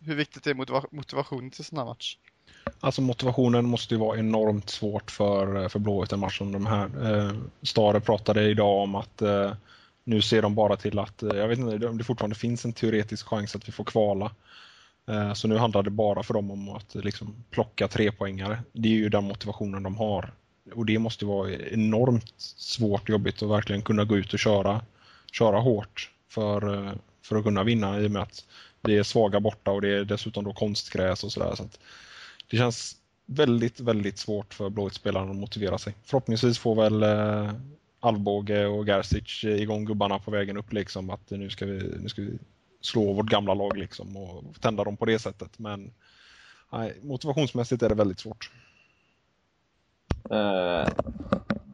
[0.00, 2.16] hur viktigt är motiva- motivationen till sån här match?
[2.80, 7.12] Alltså motivationen måste ju vara enormt svårt för, för Blåvitt en match som de här.
[7.12, 9.52] Eh, Stare pratade idag om att eh,
[10.04, 12.72] nu ser de bara till att, eh, jag vet inte om det fortfarande finns en
[12.72, 14.30] teoretisk chans att vi får kvala.
[15.10, 18.62] Eh, så nu handlar det bara för dem om att eh, liksom, plocka tre poängare.
[18.72, 20.32] Det är ju den motivationen de har.
[20.74, 24.82] Och det måste vara enormt svårt och jobbigt att verkligen kunna gå ut och köra,
[25.32, 26.92] köra hårt för, eh,
[27.24, 28.44] för att kunna vinna i och med att
[28.80, 31.54] det är svaga borta och det är dessutom då konstgräs och sådär.
[31.54, 31.68] Så
[32.50, 32.96] det känns
[33.26, 35.94] väldigt, väldigt svårt för Blåvitt-spelarna att motivera sig.
[36.04, 37.04] Förhoppningsvis får väl
[38.00, 42.22] Alvbåge och Gerzic igång gubbarna på vägen upp liksom att nu ska vi, nu ska
[42.22, 42.38] vi
[42.80, 45.58] slå vårt gamla lag liksom och tända dem på det sättet.
[45.58, 45.92] Men
[46.72, 48.50] nej, motivationsmässigt är det väldigt svårt.
[50.30, 50.88] Eh,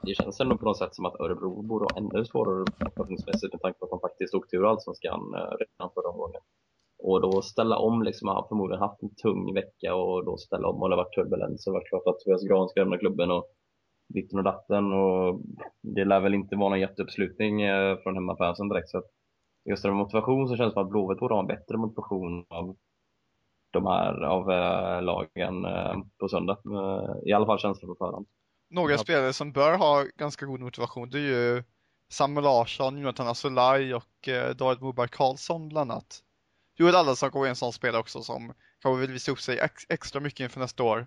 [0.02, 3.62] det känns ändå på något sätt som att Örebro borde ha ännu svårare motivationsmässigt med
[3.62, 6.40] tanke på att de faktiskt åkte ur Allsvenskan eh, redan förra gången.
[6.98, 10.82] Och då ställa om, liksom, har förmodligen haft en tung vecka och då ställa om
[10.82, 12.98] och det har varit turbulens och det har varit klart att Tobias Gran ska lämna
[12.98, 13.46] klubben och
[14.08, 15.40] ditten och datten och
[15.82, 19.10] det lär väl inte vara någon jätteuppslutning eh, från hemmafansen direkt så att
[19.68, 22.46] just det med motivation så känns det som att Blåvitt borde ha en bättre motivation
[22.48, 22.76] av
[23.70, 26.58] de här av eh, lagen eh, på söndag.
[26.64, 28.26] Eh, I alla fall känslan på förhand.
[28.70, 28.98] Några Ja.
[28.98, 31.64] spelare som bör ha ganska god motivation det är ju
[32.12, 36.22] Samuel Larsson, Jonathan Asolaj och eh, David Moberg Karlsson bland annat.
[36.78, 38.52] Joel Allansson är en sån spelare också som
[38.82, 41.06] kanske vill visa upp sig ex extra mycket inför nästa år.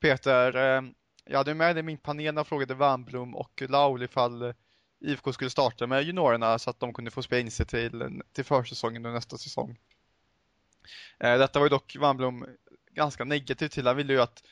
[0.00, 0.82] Peter, eh,
[1.24, 4.54] jag hade med i min panel när jag frågade Wernbloom och Laul ifall eh,
[5.04, 8.44] IFK skulle starta med juniorerna så att de kunde få spela in sig till, till
[8.44, 9.78] försäsongen och nästa säsong.
[11.18, 12.46] Eh, detta var ju dock Wannblom
[12.90, 13.86] ganska negativ till.
[13.86, 14.42] Han ville ju att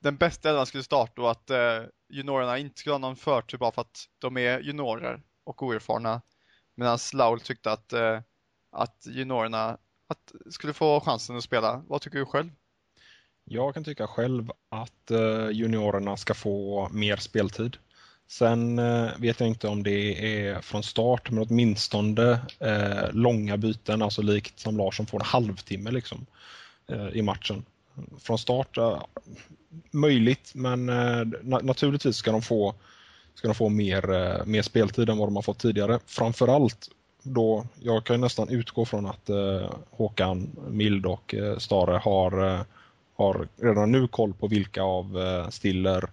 [0.00, 3.72] den bästa elvan skulle starta och att eh, juniorerna inte skulle ha någon förtur bara
[3.72, 6.22] för att de är juniorer och oerfarna.
[6.74, 8.20] Medan Laul tyckte att, eh,
[8.70, 11.84] att juniorerna att, skulle få chansen att spela.
[11.86, 12.50] Vad tycker du själv?
[13.44, 17.76] Jag kan tycka själv att eh, juniorerna ska få mer speltid.
[18.28, 24.02] Sen eh, vet jag inte om det är från start, men åtminstone eh, långa byten,
[24.02, 26.26] alltså likt som Larsson får en halvtimme liksom,
[26.88, 27.64] eh, i matchen.
[28.20, 29.02] Från start, eh,
[29.90, 32.74] möjligt, men eh, na naturligtvis ska de få,
[33.34, 35.98] ska de få mer, eh, mer speltid än vad de har fått tidigare.
[36.06, 36.88] Framförallt
[37.22, 42.60] då, jag kan nästan utgå från att eh, Håkan Mild och eh, Stare har, eh,
[43.16, 45.18] har redan nu koll på vilka av
[45.50, 46.10] Stiller,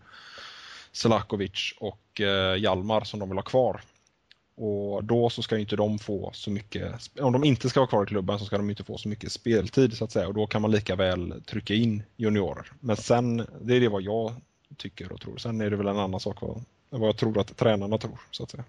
[0.95, 3.81] Selakovic och eh, Jalmar som de vill ha kvar.
[4.58, 8.03] Och då så ska inte de få så mycket, om de inte ska vara kvar
[8.03, 10.47] i klubben så ska de inte få så mycket speltid så att säga och då
[10.47, 12.71] kan man lika väl trycka in juniorer.
[12.79, 14.34] Men sen, det är det vad jag
[14.77, 15.38] tycker och tror.
[15.38, 18.43] Sen är det väl en annan sak vad, vad jag tror att tränarna tror så
[18.43, 18.63] att säga.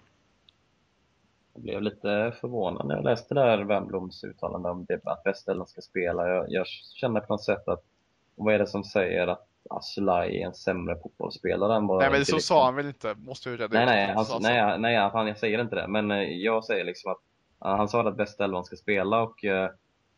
[1.55, 5.69] Jag blev lite förvånad när jag läste det där Wernbloms uttalande om det, att Västerland
[5.69, 6.29] ska spela.
[6.29, 7.85] Jag, jag känner på något sätt att,
[8.35, 12.25] vad är det som säger att Asulaj är en sämre fotbollsspelare än vad Nej men
[12.25, 15.39] så sa han väl inte, måste ju reda nej, nej, han, nej, nej, fan, jag
[15.39, 15.89] säger inte det.
[15.89, 17.19] Men eh, jag säger liksom att
[17.59, 19.69] han sa att bästa elvan ska spela och uh,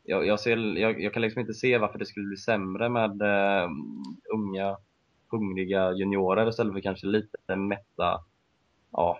[0.04, 3.22] jag, jag, ser, jag, jag, kan liksom inte se varför det skulle bli sämre med
[3.22, 3.70] uh,
[4.34, 4.76] unga,
[5.30, 8.24] hungriga juniorer istället för kanske lite mätta,
[8.92, 9.18] ja,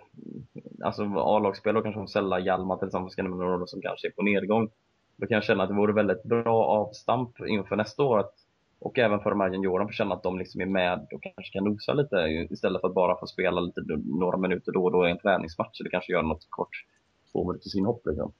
[0.83, 4.69] alltså A-lagsspelare kanske Sella, Hjalmar till exempel, ska nämna som kanske är på nedgång.
[5.15, 8.33] Då kan jag känna att det vore väldigt bra avstamp inför nästa år att
[8.79, 11.53] och även för de här juniorerna får känna att de liksom är med och kanske
[11.53, 15.07] kan nosa lite istället för att bara få spela lite några minuter då och då
[15.07, 15.79] i en träningsmatch.
[15.81, 16.85] eller kanske göra något kort
[17.31, 18.31] två minuters inhopp liksom.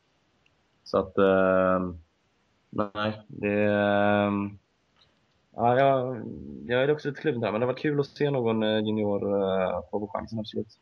[0.83, 1.93] Så att, eh,
[2.69, 3.63] nej, det...
[3.63, 4.31] Eh,
[5.55, 6.21] ja, jag,
[6.67, 9.43] jag är också lite kluven här, men det var kul att se någon eh, junior
[9.43, 10.77] eh, få chansen absolut.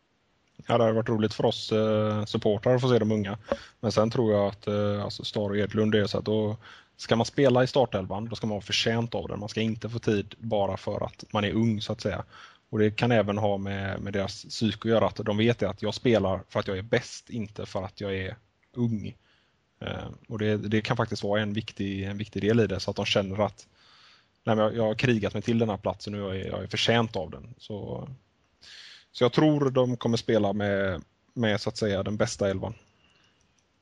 [0.67, 3.37] Ja, det har varit roligt för oss eh, supportrar att få se de unga.
[3.79, 6.57] Men sen tror jag att eh, alltså Star och Edlund är så att då
[6.97, 9.39] Ska man spela i startelvan, då ska man vara förtjänt av den.
[9.39, 12.23] Man ska inte få tid bara för att man är ung så att säga.
[12.69, 15.81] Och Det kan även ha med, med deras psyke att göra, att de vet att
[15.81, 18.35] jag spelar för att jag är bäst, inte för att jag är
[18.73, 19.15] ung.
[19.79, 22.89] Eh, och det, det, kan faktiskt vara en viktig, en viktig del i det, så
[22.91, 23.67] att de känner att
[24.43, 26.67] nej, jag, jag har krigat mig till den här platsen och jag är, jag är
[26.67, 27.53] förtjänt av den.
[27.57, 28.07] Så,
[29.11, 31.01] så jag tror de kommer spela med,
[31.33, 32.73] med så att säga den bästa elvan.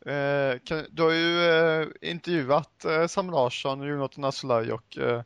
[0.06, 5.22] Eh, kan, du har ju eh, intervjuat eh, Sam Larsson, Jonathan Asolaj och eh,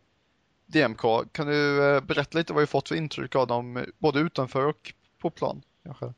[0.66, 1.02] DMK.
[1.32, 4.94] Kan du eh, berätta lite vad du fått för intryck av dem, både utanför och
[5.22, 5.62] på plan?
[5.84, 6.14] Kanske?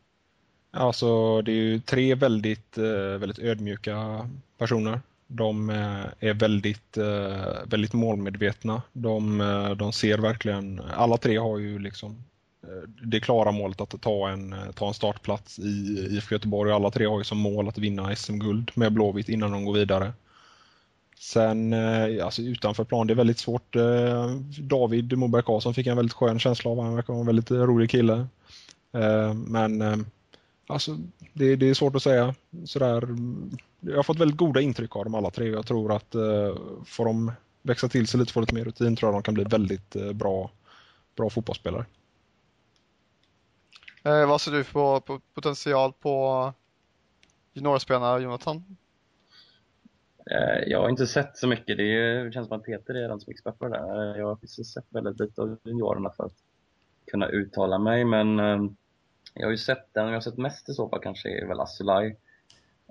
[0.71, 5.01] Alltså, det är ju tre väldigt, eh, väldigt ödmjuka personer.
[5.27, 8.81] De eh, är väldigt, eh, väldigt målmedvetna.
[8.93, 12.23] De, eh, de ser verkligen, alla tre har ju liksom
[12.63, 16.71] Eh, det klara målet att ta en, eh, ta en startplats i IFK Göteborg.
[16.71, 20.13] Alla tre har ju som mål att vinna SM-guld med Blåvitt innan de går vidare.
[21.19, 23.75] Sen eh, alltså utanför plan, det är väldigt svårt.
[24.59, 26.81] David Moberg Karlsson fick en väldigt skön känsla av.
[26.81, 28.27] Han verkar vara en väldigt rolig kille.
[29.33, 30.05] Men
[30.67, 30.97] alltså,
[31.33, 32.35] det, det är svårt att säga.
[32.65, 33.07] Sådär,
[33.79, 35.47] jag har fått väldigt goda intryck av dem alla tre.
[35.47, 36.15] Jag tror att
[36.85, 39.43] får de växa till sig lite, få lite mer rutin, tror jag de kan bli
[39.43, 40.51] väldigt bra,
[41.15, 41.85] bra fotbollsspelare.
[44.03, 46.53] Eh, vad ser du för på potential på
[47.53, 48.77] juniorspelarna, Jonathan?
[50.31, 51.77] Eh, jag har inte sett så mycket.
[51.77, 54.11] Det, är, det känns som att Peter är den som är expert på det där.
[54.11, 56.35] Eh, jag har precis sett väldigt lite av juniorerna för att
[57.11, 58.61] kunna uttala mig, men eh,
[59.33, 61.59] jag har ju sett den jag har sett mest i så fall kanske är väl
[61.59, 62.17] Asulaj.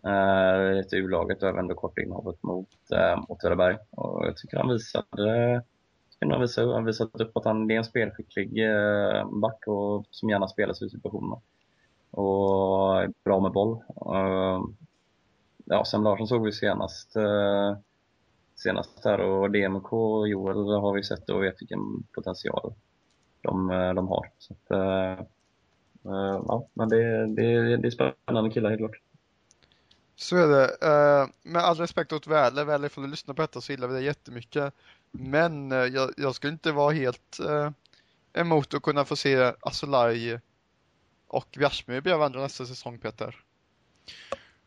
[0.04, 3.76] Eh, ett U-laget och även då kort inhoppet mot, eh, mot Öreberg.
[3.90, 5.62] Och jag tycker han visade
[6.20, 10.30] han har visat, han visat upp att han är en spelskicklig eh, back och som
[10.30, 11.40] gärna spelar sig i situationerna.
[12.10, 13.82] Och är bra med boll.
[14.14, 14.60] Eh,
[15.64, 17.76] ja, Sam Larsson såg vi senast, eh,
[18.56, 22.74] senast här och DMK och Joel har vi sett och vet vilken potential
[23.40, 24.30] de, de har.
[24.38, 24.78] Så att,
[26.46, 29.00] ja, men det, det, det är spännande killar helt klart.
[30.16, 31.28] Så är det.
[31.42, 34.00] med all respekt åt Väle, Väle ifall du lyssnar på detta så gillar vi det
[34.00, 34.74] jättemycket.
[35.10, 37.70] Men eh, jag, jag skulle inte vara helt eh,
[38.34, 40.40] emot att kunna få se Asolaj
[41.26, 43.36] och Bjärsmyr bredvid varandra nästa säsong, Peter.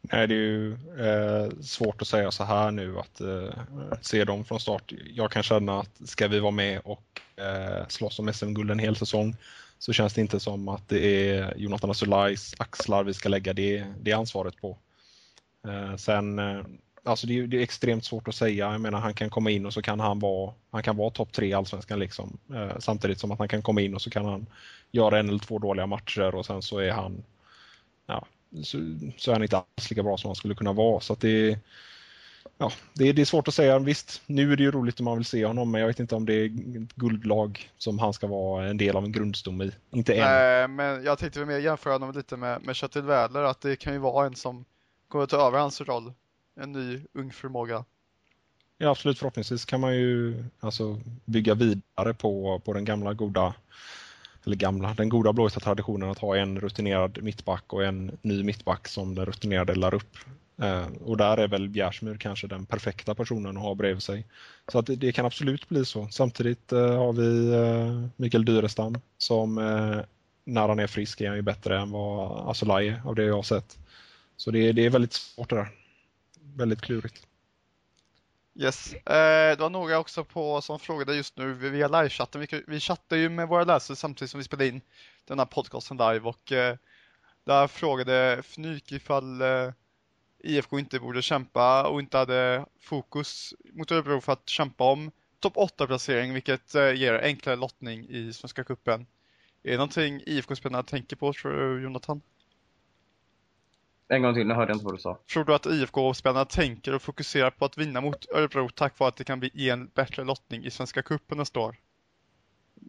[0.02, 3.60] Nej, det är ju eh, svårt att säga så här nu att eh,
[4.02, 4.94] se dem från start.
[5.14, 8.96] Jag kan känna att ska vi vara med och eh, slåss om SM-guld en hel
[8.96, 9.36] säsong
[9.80, 13.86] så känns det inte som att det är Jonathan Asulajs axlar vi ska lägga det,
[14.02, 14.78] det ansvaret på.
[15.68, 16.64] Eh, sen eh,
[17.04, 18.72] alltså det är, det är extremt svårt att säga.
[18.72, 21.34] Jag menar han kan komma in och så kan han vara, han kan vara topp
[21.34, 22.38] tre i Allsvenskan liksom.
[22.54, 24.46] Eh, samtidigt som att han kan komma in och så kan han
[24.92, 27.24] göra en eller två dåliga matcher och sen så är han,
[28.06, 28.26] ja,
[28.64, 28.78] så,
[29.18, 31.00] så är han inte alls lika bra som han skulle kunna vara.
[31.00, 31.60] Så att det
[32.58, 33.80] ja, det är, det är svårt att säga.
[33.80, 36.16] Visst, nu är det ju roligt om man vill se honom, men jag vet inte
[36.16, 39.72] om det är ett guldlag som han ska vara en del av en grundstomme i.
[39.92, 40.20] Inte än.
[40.20, 43.94] Nej, men jag tänkte mer jämföra honom lite med, med Kjetil Wädler, att det kan
[43.94, 44.66] ju vara en som
[45.08, 46.14] kommer att ta över hans roll.
[46.56, 47.86] En ny ung förmåga.
[48.78, 49.20] Ja, absolut.
[49.20, 53.54] Förhoppningsvis kan man ju alltså, bygga vidare på, på den gamla goda
[54.46, 58.88] eller gamla, den goda blåvita traditionen att ha en rutinerad mittback och en ny mittback
[58.88, 60.18] som den rutinerade lär upp.
[60.62, 64.26] Eh, och där är väl Bjärsmyr kanske den perfekta personen att ha bredvid sig.
[64.72, 66.08] Så att det, det kan absolut bli så.
[66.12, 70.00] Samtidigt eh, har vi eh, Mikael Dyrestam som eh,
[70.46, 73.36] när han är frisk är han ju bättre än vad Asolaj är av det jag
[73.36, 73.78] har sett.
[74.38, 75.83] Så det, det är väldigt svårt det där.
[76.56, 77.28] Väldigt klurigt.
[78.56, 78.94] Yes.
[78.94, 82.42] Eh, det var några också på som frågade just nu via livechatten.
[82.42, 84.82] Vi, vi chattar ju med våra läsare samtidigt som vi spelar in
[85.26, 86.78] den här podcasten live och eh,
[87.44, 89.72] där frågade Fnyk ifall eh,
[90.40, 95.56] IFK inte borde kämpa och inte hade fokus mot Örebro för att kämpa om topp
[95.56, 99.06] 8-placering vilket eh, ger enklare lottning i Svenska Cupen.
[99.64, 102.22] Är det någonting IFK-spelarna tänker på tror du Jonathan?
[104.08, 105.20] En gång till, nu hörde jag inte vad du sa.
[105.34, 109.16] Tror du att IFK-spelarna tänker och fokuserar på att vinna mot Örebro tack vare att
[109.16, 111.76] det kan bli en bättre lottning i Svenska Cupen nästa år?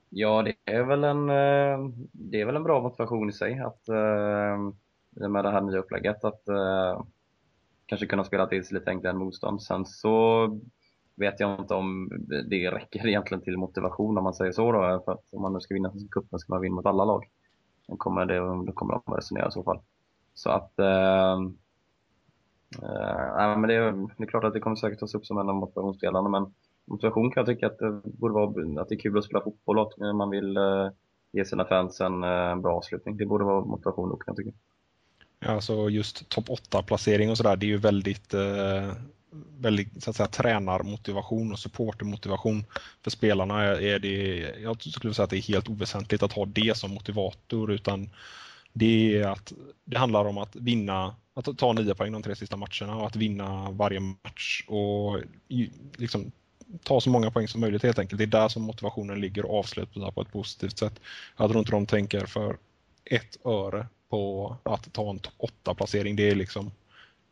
[0.08, 3.88] Ja, det är väl en, eh, det är väl en bra motivation i sig att
[3.88, 6.42] eh, med det här nya upplägget att
[7.86, 9.62] kanske kunna spela till sig lite enklare motstånd.
[9.62, 10.46] Sen så
[11.14, 12.10] vet jag inte om
[12.50, 15.02] det räcker egentligen till motivation om man säger så då.
[15.04, 17.24] För att om man nu ska vinna cupen ska man vinna mot alla lag.
[17.88, 19.80] Då kommer, det, då kommer de att resonera i så fall.
[20.34, 21.32] Så att eh,
[22.82, 25.48] eh, men det, är, det är klart att det kommer säkert tas upp som en
[25.48, 29.18] av motivationsdelarna men motivation kan jag tycka att det borde vara att det är kul
[29.18, 30.88] att spela fotboll och att man vill eh,
[31.32, 33.16] ge sina fans en, eh, bra avslutning.
[33.16, 34.58] Det borde vara motivation nog kan jag tycka.
[35.46, 38.92] Alltså just topp 8-placering och sådär, det är ju väldigt, eh,
[39.58, 42.64] väldigt så att säga, tränarmotivation och supportermotivation.
[43.02, 46.76] För spelarna är det, jag skulle säga att det är helt oväsentligt att ha det
[46.76, 48.10] som motivator utan
[48.74, 49.52] det är att
[49.84, 53.16] det handlar om att vinna, att ta nio poäng de tre sista matcherna och att
[53.16, 55.20] vinna varje match och
[55.96, 56.32] liksom
[56.82, 58.18] ta så många poäng som möjligt helt enkelt.
[58.18, 61.00] Det är där som motivationen ligger och avsluta på ett positivt sätt.
[61.36, 62.58] Jag tror inte de tänker för
[63.04, 66.16] ett öre på att ta en åtta placering.
[66.16, 66.70] Det är liksom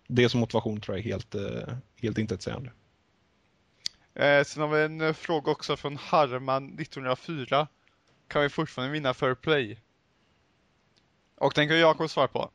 [0.07, 2.70] det som motivation tror jag är helt, eh, helt intetsägande.
[4.14, 7.68] Eh, sen har vi en eh, fråga också från Harman 1904.
[8.28, 9.78] Kan vi fortfarande vinna för play?
[11.42, 12.50] Och den kan Jakob svara på.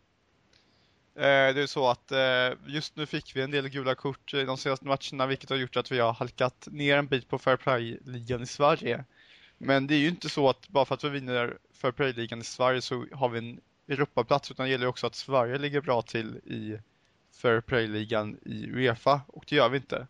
[1.15, 4.43] Eh, det är så att eh, just nu fick vi en del gula kort i
[4.43, 7.57] de senaste matcherna vilket har gjort att vi har halkat ner en bit på Fair
[7.57, 9.03] Play-ligan i Sverige.
[9.57, 12.43] Men det är ju inte så att bara för att vi vinner Fair Play-ligan i
[12.43, 16.35] Sverige så har vi en Europaplats utan det gäller också att Sverige ligger bra till
[16.35, 16.79] i
[17.41, 20.07] Fair Play-ligan i Uefa och det gör vi inte.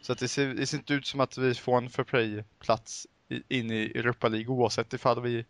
[0.00, 3.06] Så att det, ser, det ser inte ut som att vi får en Fair Play-plats
[3.48, 5.44] in i Europa League oavsett ifall vi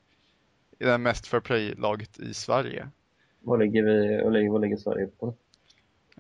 [0.79, 2.89] är det mest Fair Play-laget i Sverige.
[3.41, 5.35] Vad ligger, vi, vad ligger Sverige på?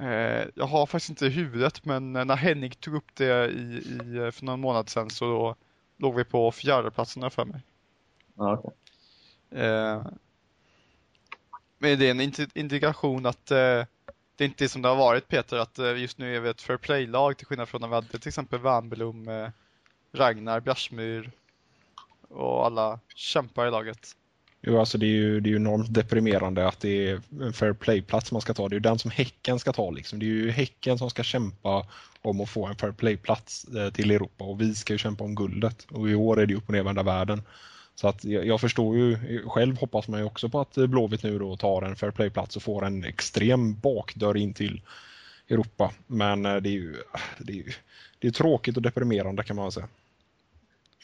[0.01, 4.31] Eh, jag har faktiskt inte i huvudet men när Henning tog upp det i, i,
[4.33, 5.57] för någon månad sedan så då
[5.97, 7.61] låg vi på fjärdeplatsen för mig.
[8.37, 8.73] Ah, okay.
[9.63, 10.07] eh,
[11.79, 13.85] men det är en indikation att eh,
[14.37, 16.63] det inte är som det har varit Peter, att eh, just nu är vi ett
[16.63, 19.49] fair play-lag till skillnad från när vi hade till exempel Wernbloom, eh,
[20.13, 21.31] Ragnar, Bjärsmyr
[22.29, 24.17] och alla kämpar i laget.
[24.69, 27.73] Jo, alltså det är ju, det är ju enormt deprimerande att det är en fair
[27.73, 28.69] play-plats man ska ta.
[28.69, 30.19] Det är ju den som Häcken ska ta liksom.
[30.19, 31.87] Det är ju Häcken som ska kämpa
[32.23, 35.35] om att få en fair play-plats eh, till Europa och vi ska ju kämpa om
[35.35, 35.87] guldet.
[35.91, 37.43] Och i år är det ju upp och nervända världen.
[37.95, 41.57] Så att jag, förstår ju, själv hoppas man ju också på att Blåvitt nu då
[41.57, 44.83] tar en fair play-plats och får en extrem bakdörr in till
[45.49, 45.93] Europa.
[46.07, 46.97] Men eh, det är ju
[47.39, 47.77] det är,
[48.19, 49.89] det är tråkigt och deprimerande kan man väl säga.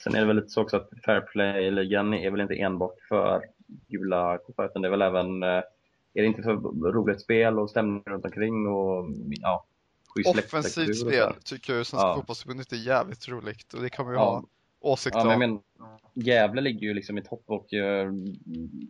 [0.02, 3.42] Sen är det väl lite så också att fair play-ligan är väl inte enbart för
[3.88, 6.54] gula kort utan det är väl även, eh, är det inte för
[6.92, 9.04] roligt spel och stämning runt omkring och
[9.40, 9.66] ja,
[10.26, 12.14] Offensivt spel tycker jag Svenska ja.
[12.14, 14.24] fotbollsförbundet är jävligt roligt och det kan man ju ja.
[14.24, 14.44] ha
[14.80, 15.62] åsikter ja, men, om.
[16.14, 18.12] Gävle ligger ju liksom i topp och uh,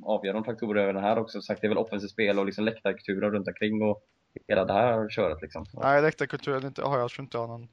[0.03, 1.43] avgör de faktorer över den här också.
[1.43, 4.03] Sagt, det är väl offensivt spel och liksom läktarkulturen runt omkring och
[4.49, 5.67] hela det här köret liksom.
[5.73, 7.69] Nej, läktarkulturen har jag tror inte jag någon.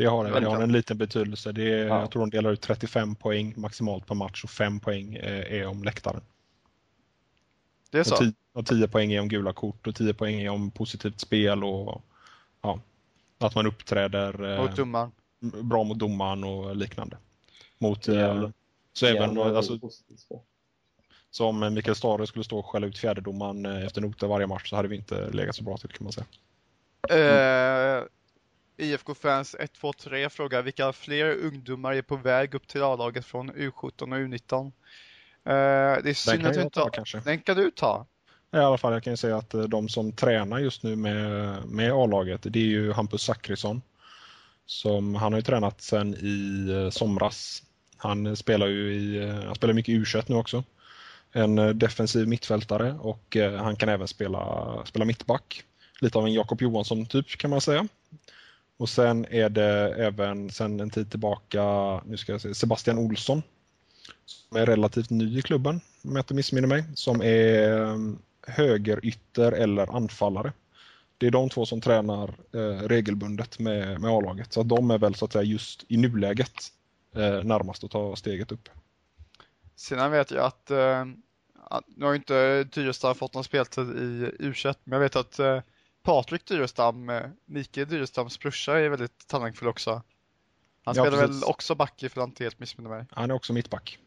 [0.00, 1.52] Det har det, har en liten betydelse.
[1.52, 2.00] Det är, ja.
[2.00, 5.66] Jag tror de delar ut 35 poäng maximalt per match och 5 poäng är, är
[5.66, 6.20] om läktaren.
[7.90, 8.14] Det är så?
[8.14, 11.20] Och 10, och 10 poäng är om gula kort och 10 poäng är om positivt
[11.20, 12.02] spel och
[12.62, 12.80] ja.
[13.38, 15.12] Att man uppträder eh, Mot domaren.
[15.40, 17.16] bra mot domaren och liknande.
[17.78, 18.52] Mot, eh, Jävlar.
[18.92, 20.26] så även Jävlar, alltså, positivt.
[21.30, 24.70] så om Mikael Stare skulle stå och skälla ut fjärdedomaren eh, efter noter varje match
[24.70, 26.26] så hade vi inte legat så bra till kan man säga.
[27.08, 28.04] Eh,
[28.80, 34.08] IFK-fans 123 frågar vilka fler ungdomar är på väg upp till A-laget från U17 och
[34.08, 34.66] U19?
[34.66, 34.72] Eh,
[35.44, 37.20] det är Den synd att du inte ta kanske.
[37.20, 38.06] Den kan du ta.
[38.52, 41.56] I alla fall jag kan ju säga att eh, de som tränar just nu med,
[41.66, 43.82] med A-laget det är ju Hampus Zackrisson.
[44.66, 47.62] Som, han har ju tränat sedan i eh, somras.
[47.96, 50.64] Han spelar ju i, han spelar mycket U21 nu också.
[51.32, 55.62] En defensiv mittfältare och han kan även spela, spela mittback.
[56.00, 57.88] Lite av en Jakob Johansson typ kan man säga.
[58.80, 61.62] Och sen är det även sen en tid tillbaka,
[62.04, 63.42] nu ska jag se, Sebastian Olsson.
[64.26, 66.84] Som är relativt ny i klubben, om jag inte missminner mig.
[66.94, 70.52] Som är ehm, högerytter eller anfallare.
[71.18, 74.52] Det är de två som tränar eh, regelbundet med, med A-laget.
[74.52, 76.72] Så att de är väl så att säga just i nuläget
[77.14, 78.68] eh, närmast att ta steget upp.
[79.76, 81.04] Sedan vet jag att, eh,
[81.64, 85.38] att nu har ju inte Tyresta fått någon speltid i U21, men jag vet att
[85.38, 85.60] eh,
[86.02, 90.02] Patrik Dyrestam, eh, Mikael Dyrestams brorsa, är väldigt talangfull också.
[90.84, 91.42] Han Ja, spelar precis.
[91.42, 93.06] väl också back ifall jag inte helt missminner mig.
[93.10, 93.98] Han är också mittback.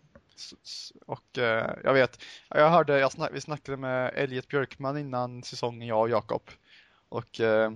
[1.06, 5.88] Och eh, jag vet, jag hörde, jag snack, vi snackade med Elliot Björkman innan säsongen,
[5.88, 6.50] jag och Jakob.
[7.10, 7.72] Och eh,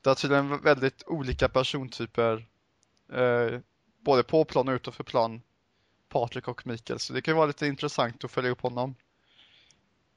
[0.00, 2.46] det är tydligen väldigt olika persontyper,
[3.12, 3.60] eh,
[4.00, 5.42] både på plan och utanför plan,
[6.08, 6.98] Patrik och Mikael.
[6.98, 8.94] Så det kan ju vara lite intressant att följa upp honom.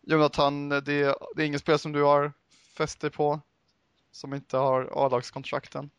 [0.02, 2.34] Jonathan, det, det är ingen spelare som du har
[2.78, 3.40] fäst dig på?
[4.12, 5.90] Som inte har A-lagskontrakten?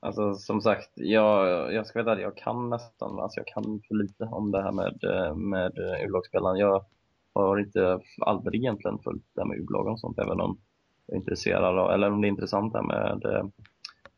[0.00, 3.94] Alltså som sagt, jag, jag ska veta att jag kan nästan, alltså jag kan för
[3.94, 6.58] lite om det här med, eh, med eh, U-lagsspelaren.
[6.58, 6.84] Jag
[7.32, 10.58] har inte aldrig egentligen följt det här med U-lag och sånt, även om
[11.06, 13.44] jag är intresserad av, eller om det är intressant det här med eh,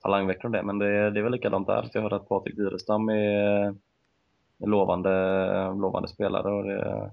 [0.03, 0.63] talangveckor och det.
[0.63, 1.91] Men det, det är väl likadant där.
[1.93, 3.75] Jag hörde att Patrik Dyrestam är
[4.59, 5.11] en lovande,
[5.75, 7.11] lovande spelare och det,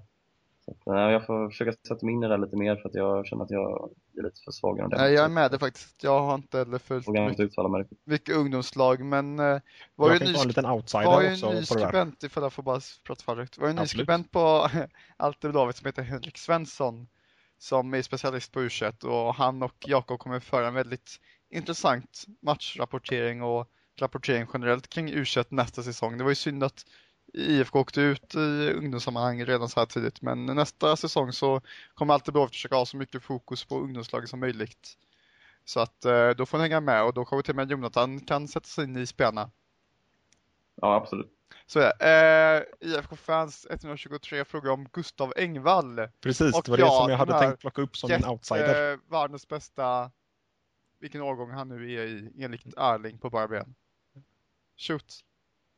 [0.64, 2.94] så nej, jag får försöka sätta mig in i det här lite mer för att
[2.94, 4.88] jag känner att jag är lite för svag.
[4.90, 6.04] Nej, jag är med det faktiskt.
[6.04, 9.60] Jag har inte heller följt mycket, mycket ungdomslag, men eh,
[9.94, 12.52] var Jag ju ny, en liten var outsider ju också en ny skribent, ifall jag
[12.52, 13.58] får bara prata färdigt.
[13.58, 14.68] var ju en ny skribent på
[15.40, 17.06] Blåvitt som heter Henrik Svensson
[17.62, 23.42] som är specialist på U21 och han och Jakob kommer föra en väldigt intressant matchrapportering
[23.42, 23.68] och
[24.00, 26.18] rapportering generellt kring U21 nästa säsong.
[26.18, 26.86] Det var ju synd att
[27.32, 31.60] IFK åkte ut i ungdomssammanhang redan så här tidigt, men nästa säsong så
[31.94, 34.98] kommer Alltid Blåvitt försöka ha så mycket fokus på ungdomslaget som möjligt.
[35.64, 38.20] Så att eh, då får ni hänga med och då kommer till och med Jonathan
[38.20, 39.50] kan sätta sig in i spelarna.
[40.74, 41.32] Ja, absolut.
[41.66, 42.66] Så är det.
[42.80, 46.08] Eh, IFK Fans 123 frågar om Gustav Engvall.
[46.20, 48.98] Precis, Och det var det ja, som jag hade tänkt plocka upp som en outsider.
[49.10, 50.10] Världens bästa,
[50.98, 53.74] vilken årgång han nu är i, enligt Erling på bara ben.
[54.76, 55.24] Shoot.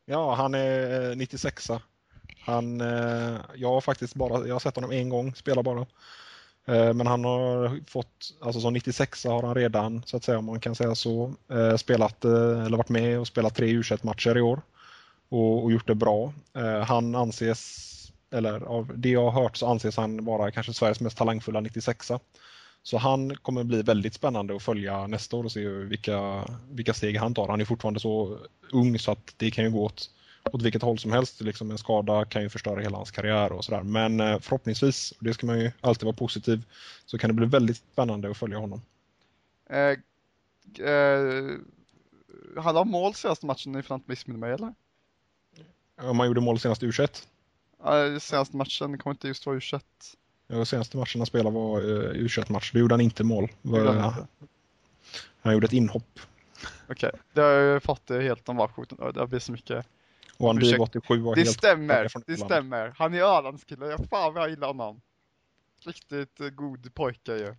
[0.07, 1.71] Ja, han är eh, 96
[2.41, 5.87] Han, eh, jag har faktiskt bara, jag har sett honom en gång spela bara.
[6.67, 10.45] Eh, men han har fått, alltså som 96 har han redan, så att säga om
[10.45, 11.35] man kan säga så,
[11.77, 14.63] spelat, eller varit med och spelat tre u matcher i år.
[15.29, 16.33] Och, och gjort det bra.
[16.87, 17.91] Han anses,
[18.31, 22.11] eller av det jag har hört så anses han vara kanske Sveriges mest talangfulla 96
[22.85, 27.17] så han kommer bli väldigt spännande att följa nästa år och se vilka, vilka steg
[27.17, 27.49] han tar.
[27.49, 28.39] Han är fortfarande så
[28.73, 30.11] ung så att det kan ju gå åt,
[30.53, 31.41] åt vilket håll som helst.
[31.41, 33.83] Liksom en skada kan ju förstöra hela hans karriär och sådär.
[33.83, 36.63] Men eh, förhoppningsvis, och det ska man ju alltid vara positiv,
[37.07, 38.83] så kan det bli väldigt spännande att följa honom.
[39.71, 39.79] Eh,
[40.87, 41.59] eh,
[42.57, 44.75] han har mål senaste matchen ifall jag inte missminner mig eller?
[46.01, 47.27] Om man gjorde mål senast i U21.
[47.85, 49.81] Eh, senaste matchen kommer inte just vara U21.
[50.47, 52.73] Ja, senaste matchen han spelade var uh, U21-match.
[52.73, 53.49] Då gjorde han inte mål.
[53.63, 54.27] Han Var- inte?
[55.43, 56.21] han gjorde ett inhopp.
[56.89, 59.13] Okej, det har jag ju fått det helt om bakfoten.
[59.15, 59.87] Det blivit så mycket.
[60.39, 62.95] Och han blev 87 var Det helt stämmer, det stämmer.
[62.97, 63.87] Han är Ölandskille.
[63.87, 65.01] Jag fan vad jag gillar honom.
[65.85, 67.55] Riktigt eh, god pojke ju.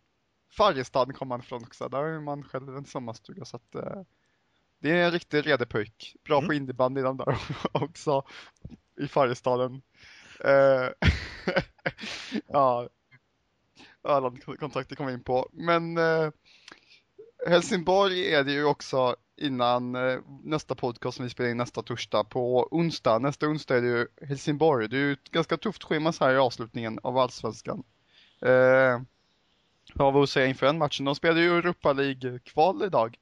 [0.58, 1.90] Färjestad kom han ifrån också.
[1.90, 4.02] Där har man själv en sommarstuga så att eh,
[4.80, 6.16] det är en riktig redepojk.
[6.24, 6.48] Bra Mm.
[6.48, 7.38] på innebandy den där
[7.72, 8.24] också
[9.00, 9.82] i Färjestaden.
[10.44, 10.90] Eh,
[12.48, 12.90] ja,
[14.04, 15.50] Öland-kontraktet vi in på.
[15.52, 16.30] Men eh,
[17.48, 22.24] Helsingborg är det ju också innan eh, nästa podcast som vi spelar in nästa torsdag
[22.24, 23.20] på onsdag.
[23.20, 24.88] Nästa onsdag är det ju Helsingborg.
[24.88, 27.84] Det är ju ett ganska tufft schema så här i avslutningen av allsvenskan.
[28.42, 29.02] Eh,
[29.94, 31.06] vad var att säga inför den matchen?
[31.06, 33.18] De spelade ju Europa League-kval idag.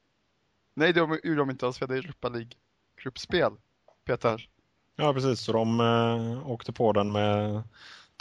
[0.73, 1.65] Nej, det gjorde de inte.
[1.65, 3.57] De spelade Europa League-gruppspel.
[4.05, 4.49] Peter.
[4.95, 5.39] Ja, precis.
[5.39, 7.63] Så de eh, åkte på den med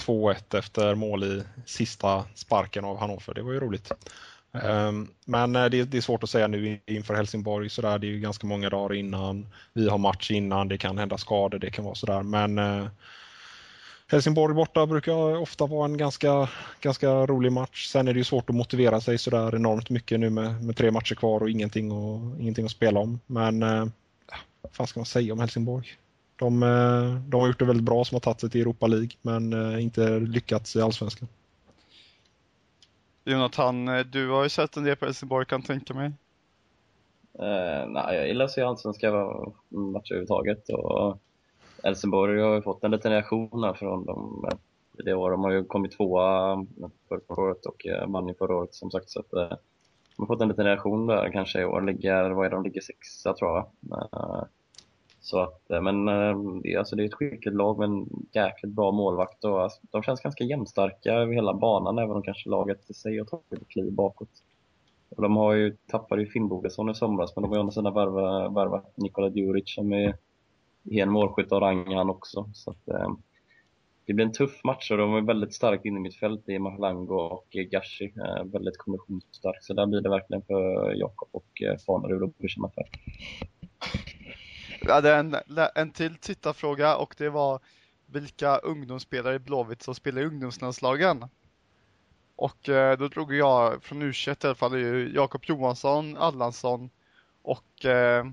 [0.06, 3.34] 2-1 efter mål i sista sparken av Hannover.
[3.34, 3.92] Det var ju roligt.
[4.52, 7.70] Ehm, Men eh, det, det är svårt att säga nu inför Helsingborg.
[7.70, 9.46] Så där, det är ju ganska många dagar innan.
[9.72, 10.68] Vi har match innan.
[10.68, 11.58] Det kan hända skador.
[11.58, 12.22] Det kan vara sådär.
[12.22, 12.86] Men eh,
[14.08, 16.48] Helsingborg borta brukar ofta vara en ganska,
[16.80, 17.86] ganska rolig match.
[17.86, 20.90] Sen är det ju svårt att motivera sig sådär enormt mycket nu med, med tre
[20.90, 23.20] matcher kvar och ingenting, och, ingenting att spela om.
[23.26, 23.86] Men eh,
[24.62, 25.86] vad fan ska man säga om Helsingborg?
[26.42, 29.10] De, eh, de har gjort det väldigt bra som har tagit sig till Europa League
[29.22, 31.28] men eh, inte lyckats i Allsvenskan.
[33.24, 36.06] Jonathan, eh, du har ju sett en del på Helsingborg kan jag tänka mig.
[37.38, 39.10] Eh, nej, jag gillar att se allsvenska
[39.68, 40.68] matcher överhuvudtaget.
[40.68, 41.18] Och
[41.84, 44.48] Helsingborg har ju fått en liten reaktion här från dem.
[44.92, 45.30] Det år.
[45.30, 46.66] De har ju kommit tvåa
[47.08, 49.10] förra året och vann ju förra året som sagt.
[49.10, 51.82] Så att, de har fått en liten reaktion där kanske i år.
[51.82, 53.66] Ligger, vad är de ligger sexa tror jag.
[55.24, 58.06] Så att, eh, men eh, det, är- alltså, det är ett skickligt lag med en
[58.32, 59.44] jäkligt bra målvakt.
[59.44, 63.18] Och, alltså, de känns ganska jämnstarka över hela banan även om kanske laget i sig
[63.18, 64.28] har tagit ett kliv bakåt.
[65.16, 67.90] Och de har ju tappade ju Finnbogason i somras, men de har ju å andra
[67.90, 70.08] värvat värva Nikola Djuric som är,
[70.90, 72.50] är en målskytt av rang han också.
[72.54, 73.10] Så att, eh,
[74.06, 76.58] det blir en tuff match och de är väldigt starkt inne i mitt fält i
[76.58, 78.12] Mahlango och Gashi.
[78.44, 82.84] Väldigt konditionsstark, så där blir det verkligen för Jakob och Fanerud att bekymra för.
[84.84, 85.36] Jag hade en,
[85.74, 87.60] en till tittarfråga och det var
[88.06, 91.24] vilka ungdomsspelare i Blåvitt som spelar i ungdomslandslagen.
[92.36, 96.90] Och eh, då drog jag från U21 i alla fall, Jakob Johansson, Allansson
[97.42, 98.26] och eh,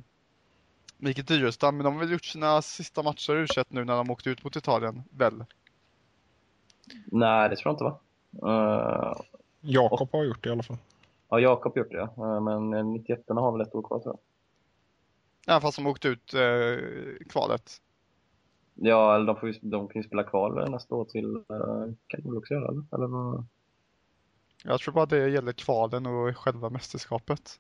[0.97, 1.77] Mikael Dyrestam.
[1.77, 4.43] Men de har väl gjort sina sista matcher i U21 nu när de åkte ut
[4.43, 5.45] mot Italien, väl?
[7.05, 7.99] Nej, det tror jag inte va?
[8.51, 9.21] Eh,
[9.61, 10.77] Jakob har gjort det i alla fall.
[11.29, 12.35] ja, Jakob gjort det ja.
[12.35, 14.28] Eh, men 91 har väl ett år kvar tror jag.
[15.49, 17.71] Även fast de åkte ut eh, kvalet.
[18.75, 22.29] Ja, eller de, får de kan ju spela kval nästa år till, uh, kan de
[22.29, 23.07] väl också göra eller?
[23.07, 23.45] vad?
[24.63, 27.59] Jag tror bara det gäller kvalen och själva mästerskapet.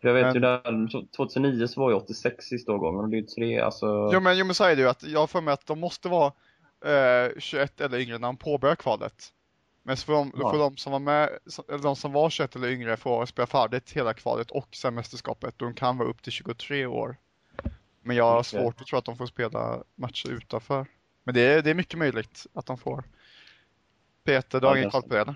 [0.00, 3.08] För jag vet Men- ju där, så 2009 så var ju 86 sista årgången och
[3.08, 4.10] det är ju tre, alltså.
[4.12, 6.08] Jo men, jo, men så är det ju att jag för mig att de måste
[6.08, 6.32] vara
[6.84, 9.32] eh, 21 eller yngre när de påbörjar kvalet.
[9.86, 10.50] Men så får de, Ja.
[10.50, 11.30] får de som var med,
[11.68, 15.54] eller de som var 21 eller yngre få spela färdigt hela kvalet och sen mästerskapet.
[15.58, 17.16] De kan vara upp till 23 år.
[18.02, 18.44] Men jag har Okej.
[18.60, 20.86] svårt att tro att de får spela matcher utanför.
[21.24, 23.04] Men det är, det är mycket möjligt att de får.
[24.24, 25.34] Peter, du har Ja, ingen koll på det?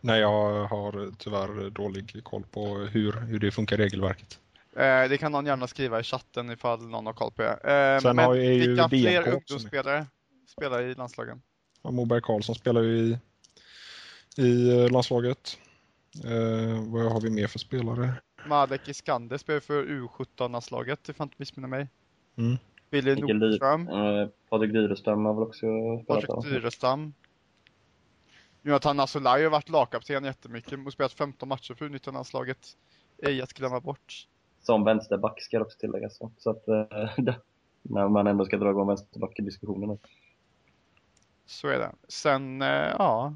[0.00, 4.38] Nej, jag har tyvärr dålig koll på hur, hur det funkar i regelverket.
[4.76, 7.48] Eh, det kan någon gärna skriva i chatten ifall någon har koll på det.
[7.52, 9.34] Eh, Sen men har ju- är ju vilka fler också med.
[9.34, 10.06] ungdomsspelare
[10.48, 11.42] spelar i landslagen?
[11.82, 13.18] Ja, Moberg Karlsson spelar ju i,
[14.38, 15.58] i eh, landslaget.
[16.24, 18.12] Eh, vad har vi mer för spelare?
[18.46, 21.88] Malek Iskander spelar för U17-landslaget, ifall jag inte missminner mig.
[22.36, 22.56] Mm.
[22.90, 25.66] Billy Nordström, eh, Patrik Dyrestam har väl också
[26.04, 26.52] spelat Patrik.
[26.52, 27.14] Dyrestam.
[28.62, 32.58] Jonathan Asolaj har varit lagkapten jättemycket och spelat 15 matcher för U19-landslaget.
[33.22, 34.26] Ej att glömma bort.
[34.62, 36.20] Som vänsterback ska också tilläggas.
[36.20, 36.30] va?
[36.38, 36.84] Så att, eh,
[37.82, 39.98] när man ändå ska dra igång vänsterback i diskussionen.
[41.46, 41.92] Så är det.
[42.08, 42.68] Sen, eh,
[42.98, 43.34] ja.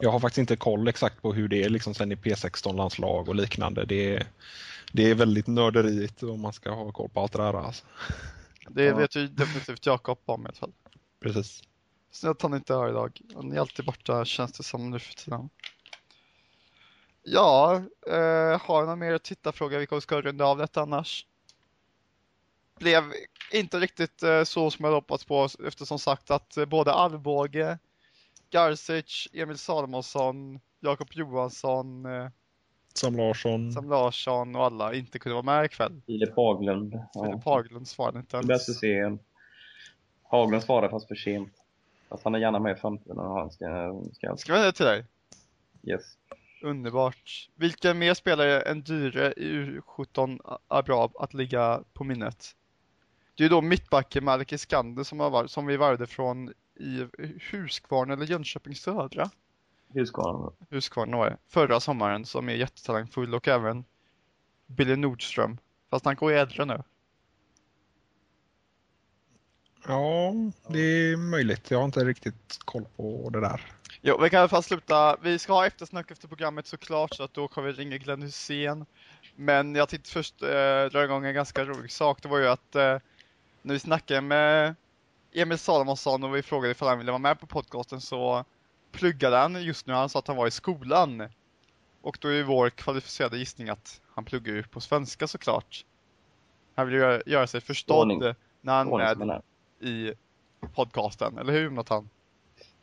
[0.00, 3.34] Jag har faktiskt inte koll exakt på hur det är liksom sen i P16-landslag och
[3.34, 3.84] liknande.
[3.84, 4.26] Det är,
[4.92, 7.54] det är väldigt nörderiigt om man ska ha koll på allt det där.
[7.54, 7.84] Alltså.
[8.68, 10.72] Det vet ju definitivt Jakob om i alla fall.
[11.20, 11.62] Precis.
[12.10, 13.20] Synd att han inte är här idag.
[13.34, 15.50] Han är alltid borta känns det som nu för tiden.
[17.22, 19.78] Ja, eh, har någon mer tittarfråga?
[19.78, 21.26] Vi kommer ska runda av detta annars.
[22.78, 23.04] Blev
[23.52, 27.78] inte riktigt eh, så som jag hoppats på eftersom sagt att eh, både Arvbåge,
[28.50, 32.28] Garcic, Emil Salomonsson, Jakob Johansson, eh,
[32.94, 33.72] Sam Larsson.
[33.72, 36.02] Sam Larsson och alla inte kunde vara med ikväll.
[36.06, 36.90] Filip Haglund.
[36.90, 37.40] Filip Ja.
[37.44, 38.78] Haglund svarade inte ens.
[38.78, 39.18] se en.
[40.22, 41.52] Haglund svarar fast för sent.
[42.08, 44.86] Fast han är gärna med i framtiden och han ska, ska Ska vi det till
[44.86, 45.04] dig?
[45.82, 46.02] yes.
[46.62, 47.48] Underbart.
[47.54, 52.56] Vilken mer spelare än Dyre i U17 är bra att ligga på minnet?
[53.34, 57.08] Det är ju då mittbacken Malik Iskander som, har som vi värvade från i
[57.50, 59.30] Huskvarna eller Jönköping Södra.
[59.94, 60.52] Husqvarna.
[60.70, 61.36] Huskvarna var det.
[61.48, 63.84] Förra sommaren som är jättetalangfull och även
[64.66, 65.58] Billy Nordström.
[65.90, 66.82] Fast han går ju äldre nu.
[69.86, 70.34] Ja,
[70.68, 71.70] det är möjligt.
[71.70, 73.72] Jag har inte riktigt koll på det där.
[74.00, 75.16] Jo, vi kan i alla fall sluta.
[75.22, 78.86] Vi ska ha eftersnack efter programmet såklart så att då kommer vi ringa Glenn Hussein.
[79.36, 82.22] Men jag tänkte först eh, dra igång en ganska rolig sak.
[82.22, 82.98] Det var ju att eh,
[83.62, 84.74] när vi snackade med
[85.32, 88.44] Emil Salomonsson och vi frågade ifall han ville vara med på podcasten så
[88.92, 89.92] pluggade han just nu.
[89.92, 91.28] Han sa att han var i skolan.
[92.02, 95.84] Och då är ju vår kvalificerade gissning att han pluggar ju på svenska såklart.
[96.74, 98.34] Han vill göra, göra sig förstådd Skåning.
[98.60, 99.42] när han Skåning är
[99.86, 100.14] i
[100.74, 101.38] podcasten.
[101.38, 102.08] Eller hur Jonathan?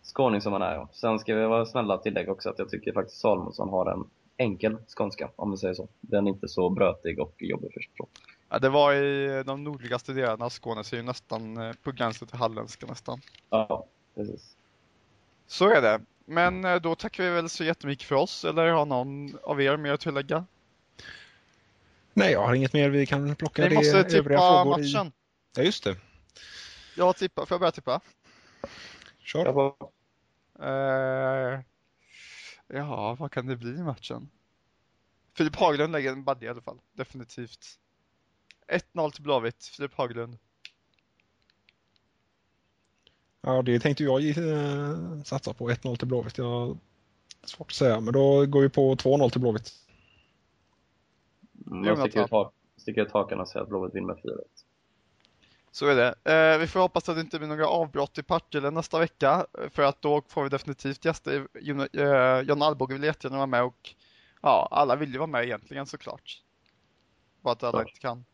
[0.01, 0.89] Skåning som han är ja.
[0.93, 4.09] Sen ska vi vara snälla och tillägga också att jag tycker faktiskt Salomonsson har en
[4.37, 5.87] enkel skånska, om vi säger så.
[6.01, 8.07] Den är inte så brötig och jobbig att förstå.
[8.49, 11.91] Ja, det var i de nordligaste delarna av Skåne, så är det nästan eh, på
[11.91, 13.21] gränsen till halländska nästan.
[13.49, 14.57] Ja, precis.
[15.47, 16.01] Så är det.
[16.25, 19.77] Men eh, då tackar vi väl så jättemycket för oss, eller har någon av er
[19.77, 20.45] mer att tillägga?
[22.13, 22.89] Nej, jag har inget mer.
[22.89, 24.83] Vi kan plocka Ni det måste tippa frågor i...
[24.83, 25.11] matchen.
[25.55, 25.95] Ja, just det.
[26.95, 28.01] Jag tippar, får jag börja tippa?
[29.19, 29.53] Kör.
[29.53, 29.75] Får,
[30.59, 31.59] Eh,
[32.67, 34.29] ja, vad kan det bli i matchen?
[35.33, 37.79] Filip Haglund lägger en badge i alla fall, definitivt.
[38.67, 40.37] 1-0 till Blåvitt, Filip Haglund.
[43.41, 45.69] Ja, det tänkte jag eh, satsa på.
[45.69, 46.37] 1-0 till Blåvitt.
[46.37, 46.77] Jag...
[47.43, 49.71] Svårt att säga, men då går vi på 2-0 till Blåvitt.
[51.67, 54.33] mm, jag sticker ut, ha- sticker ut hakan och säger att Blåvitt vinner med 4
[55.71, 56.33] Så är det.
[56.33, 59.69] Eh, vi får hoppas att det inte blir några avbrott i Partille nästa vecka, eh,
[59.69, 61.47] för att då får vi definitivt gäster.
[61.93, 63.95] Eh, John Alvbåge vill jättegärna vara med och
[64.41, 66.41] ja, alla vill ju vara med egentligen såklart.
[67.41, 68.25] Bara att alla inte kan.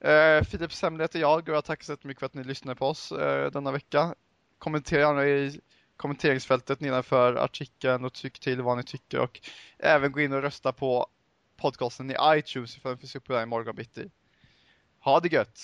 [0.00, 2.86] Eh, Filip Semle heter jag och jag tackar så mycket för att ni lyssnade på
[2.86, 4.14] oss eh, denna vecka.
[4.58, 5.60] Kommentera gärna i
[5.96, 9.40] kommenteringsfältet nedanför artikeln och tyck till vad ni tycker och
[9.78, 11.06] även gå in och rösta på
[11.56, 14.10] podcasten i iTunes ifall den finns uppe där imorgon bitti.
[15.00, 15.60] Ha det gött!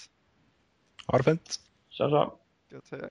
[1.07, 1.61] Ha det fint!
[1.91, 3.09] Tja, tja!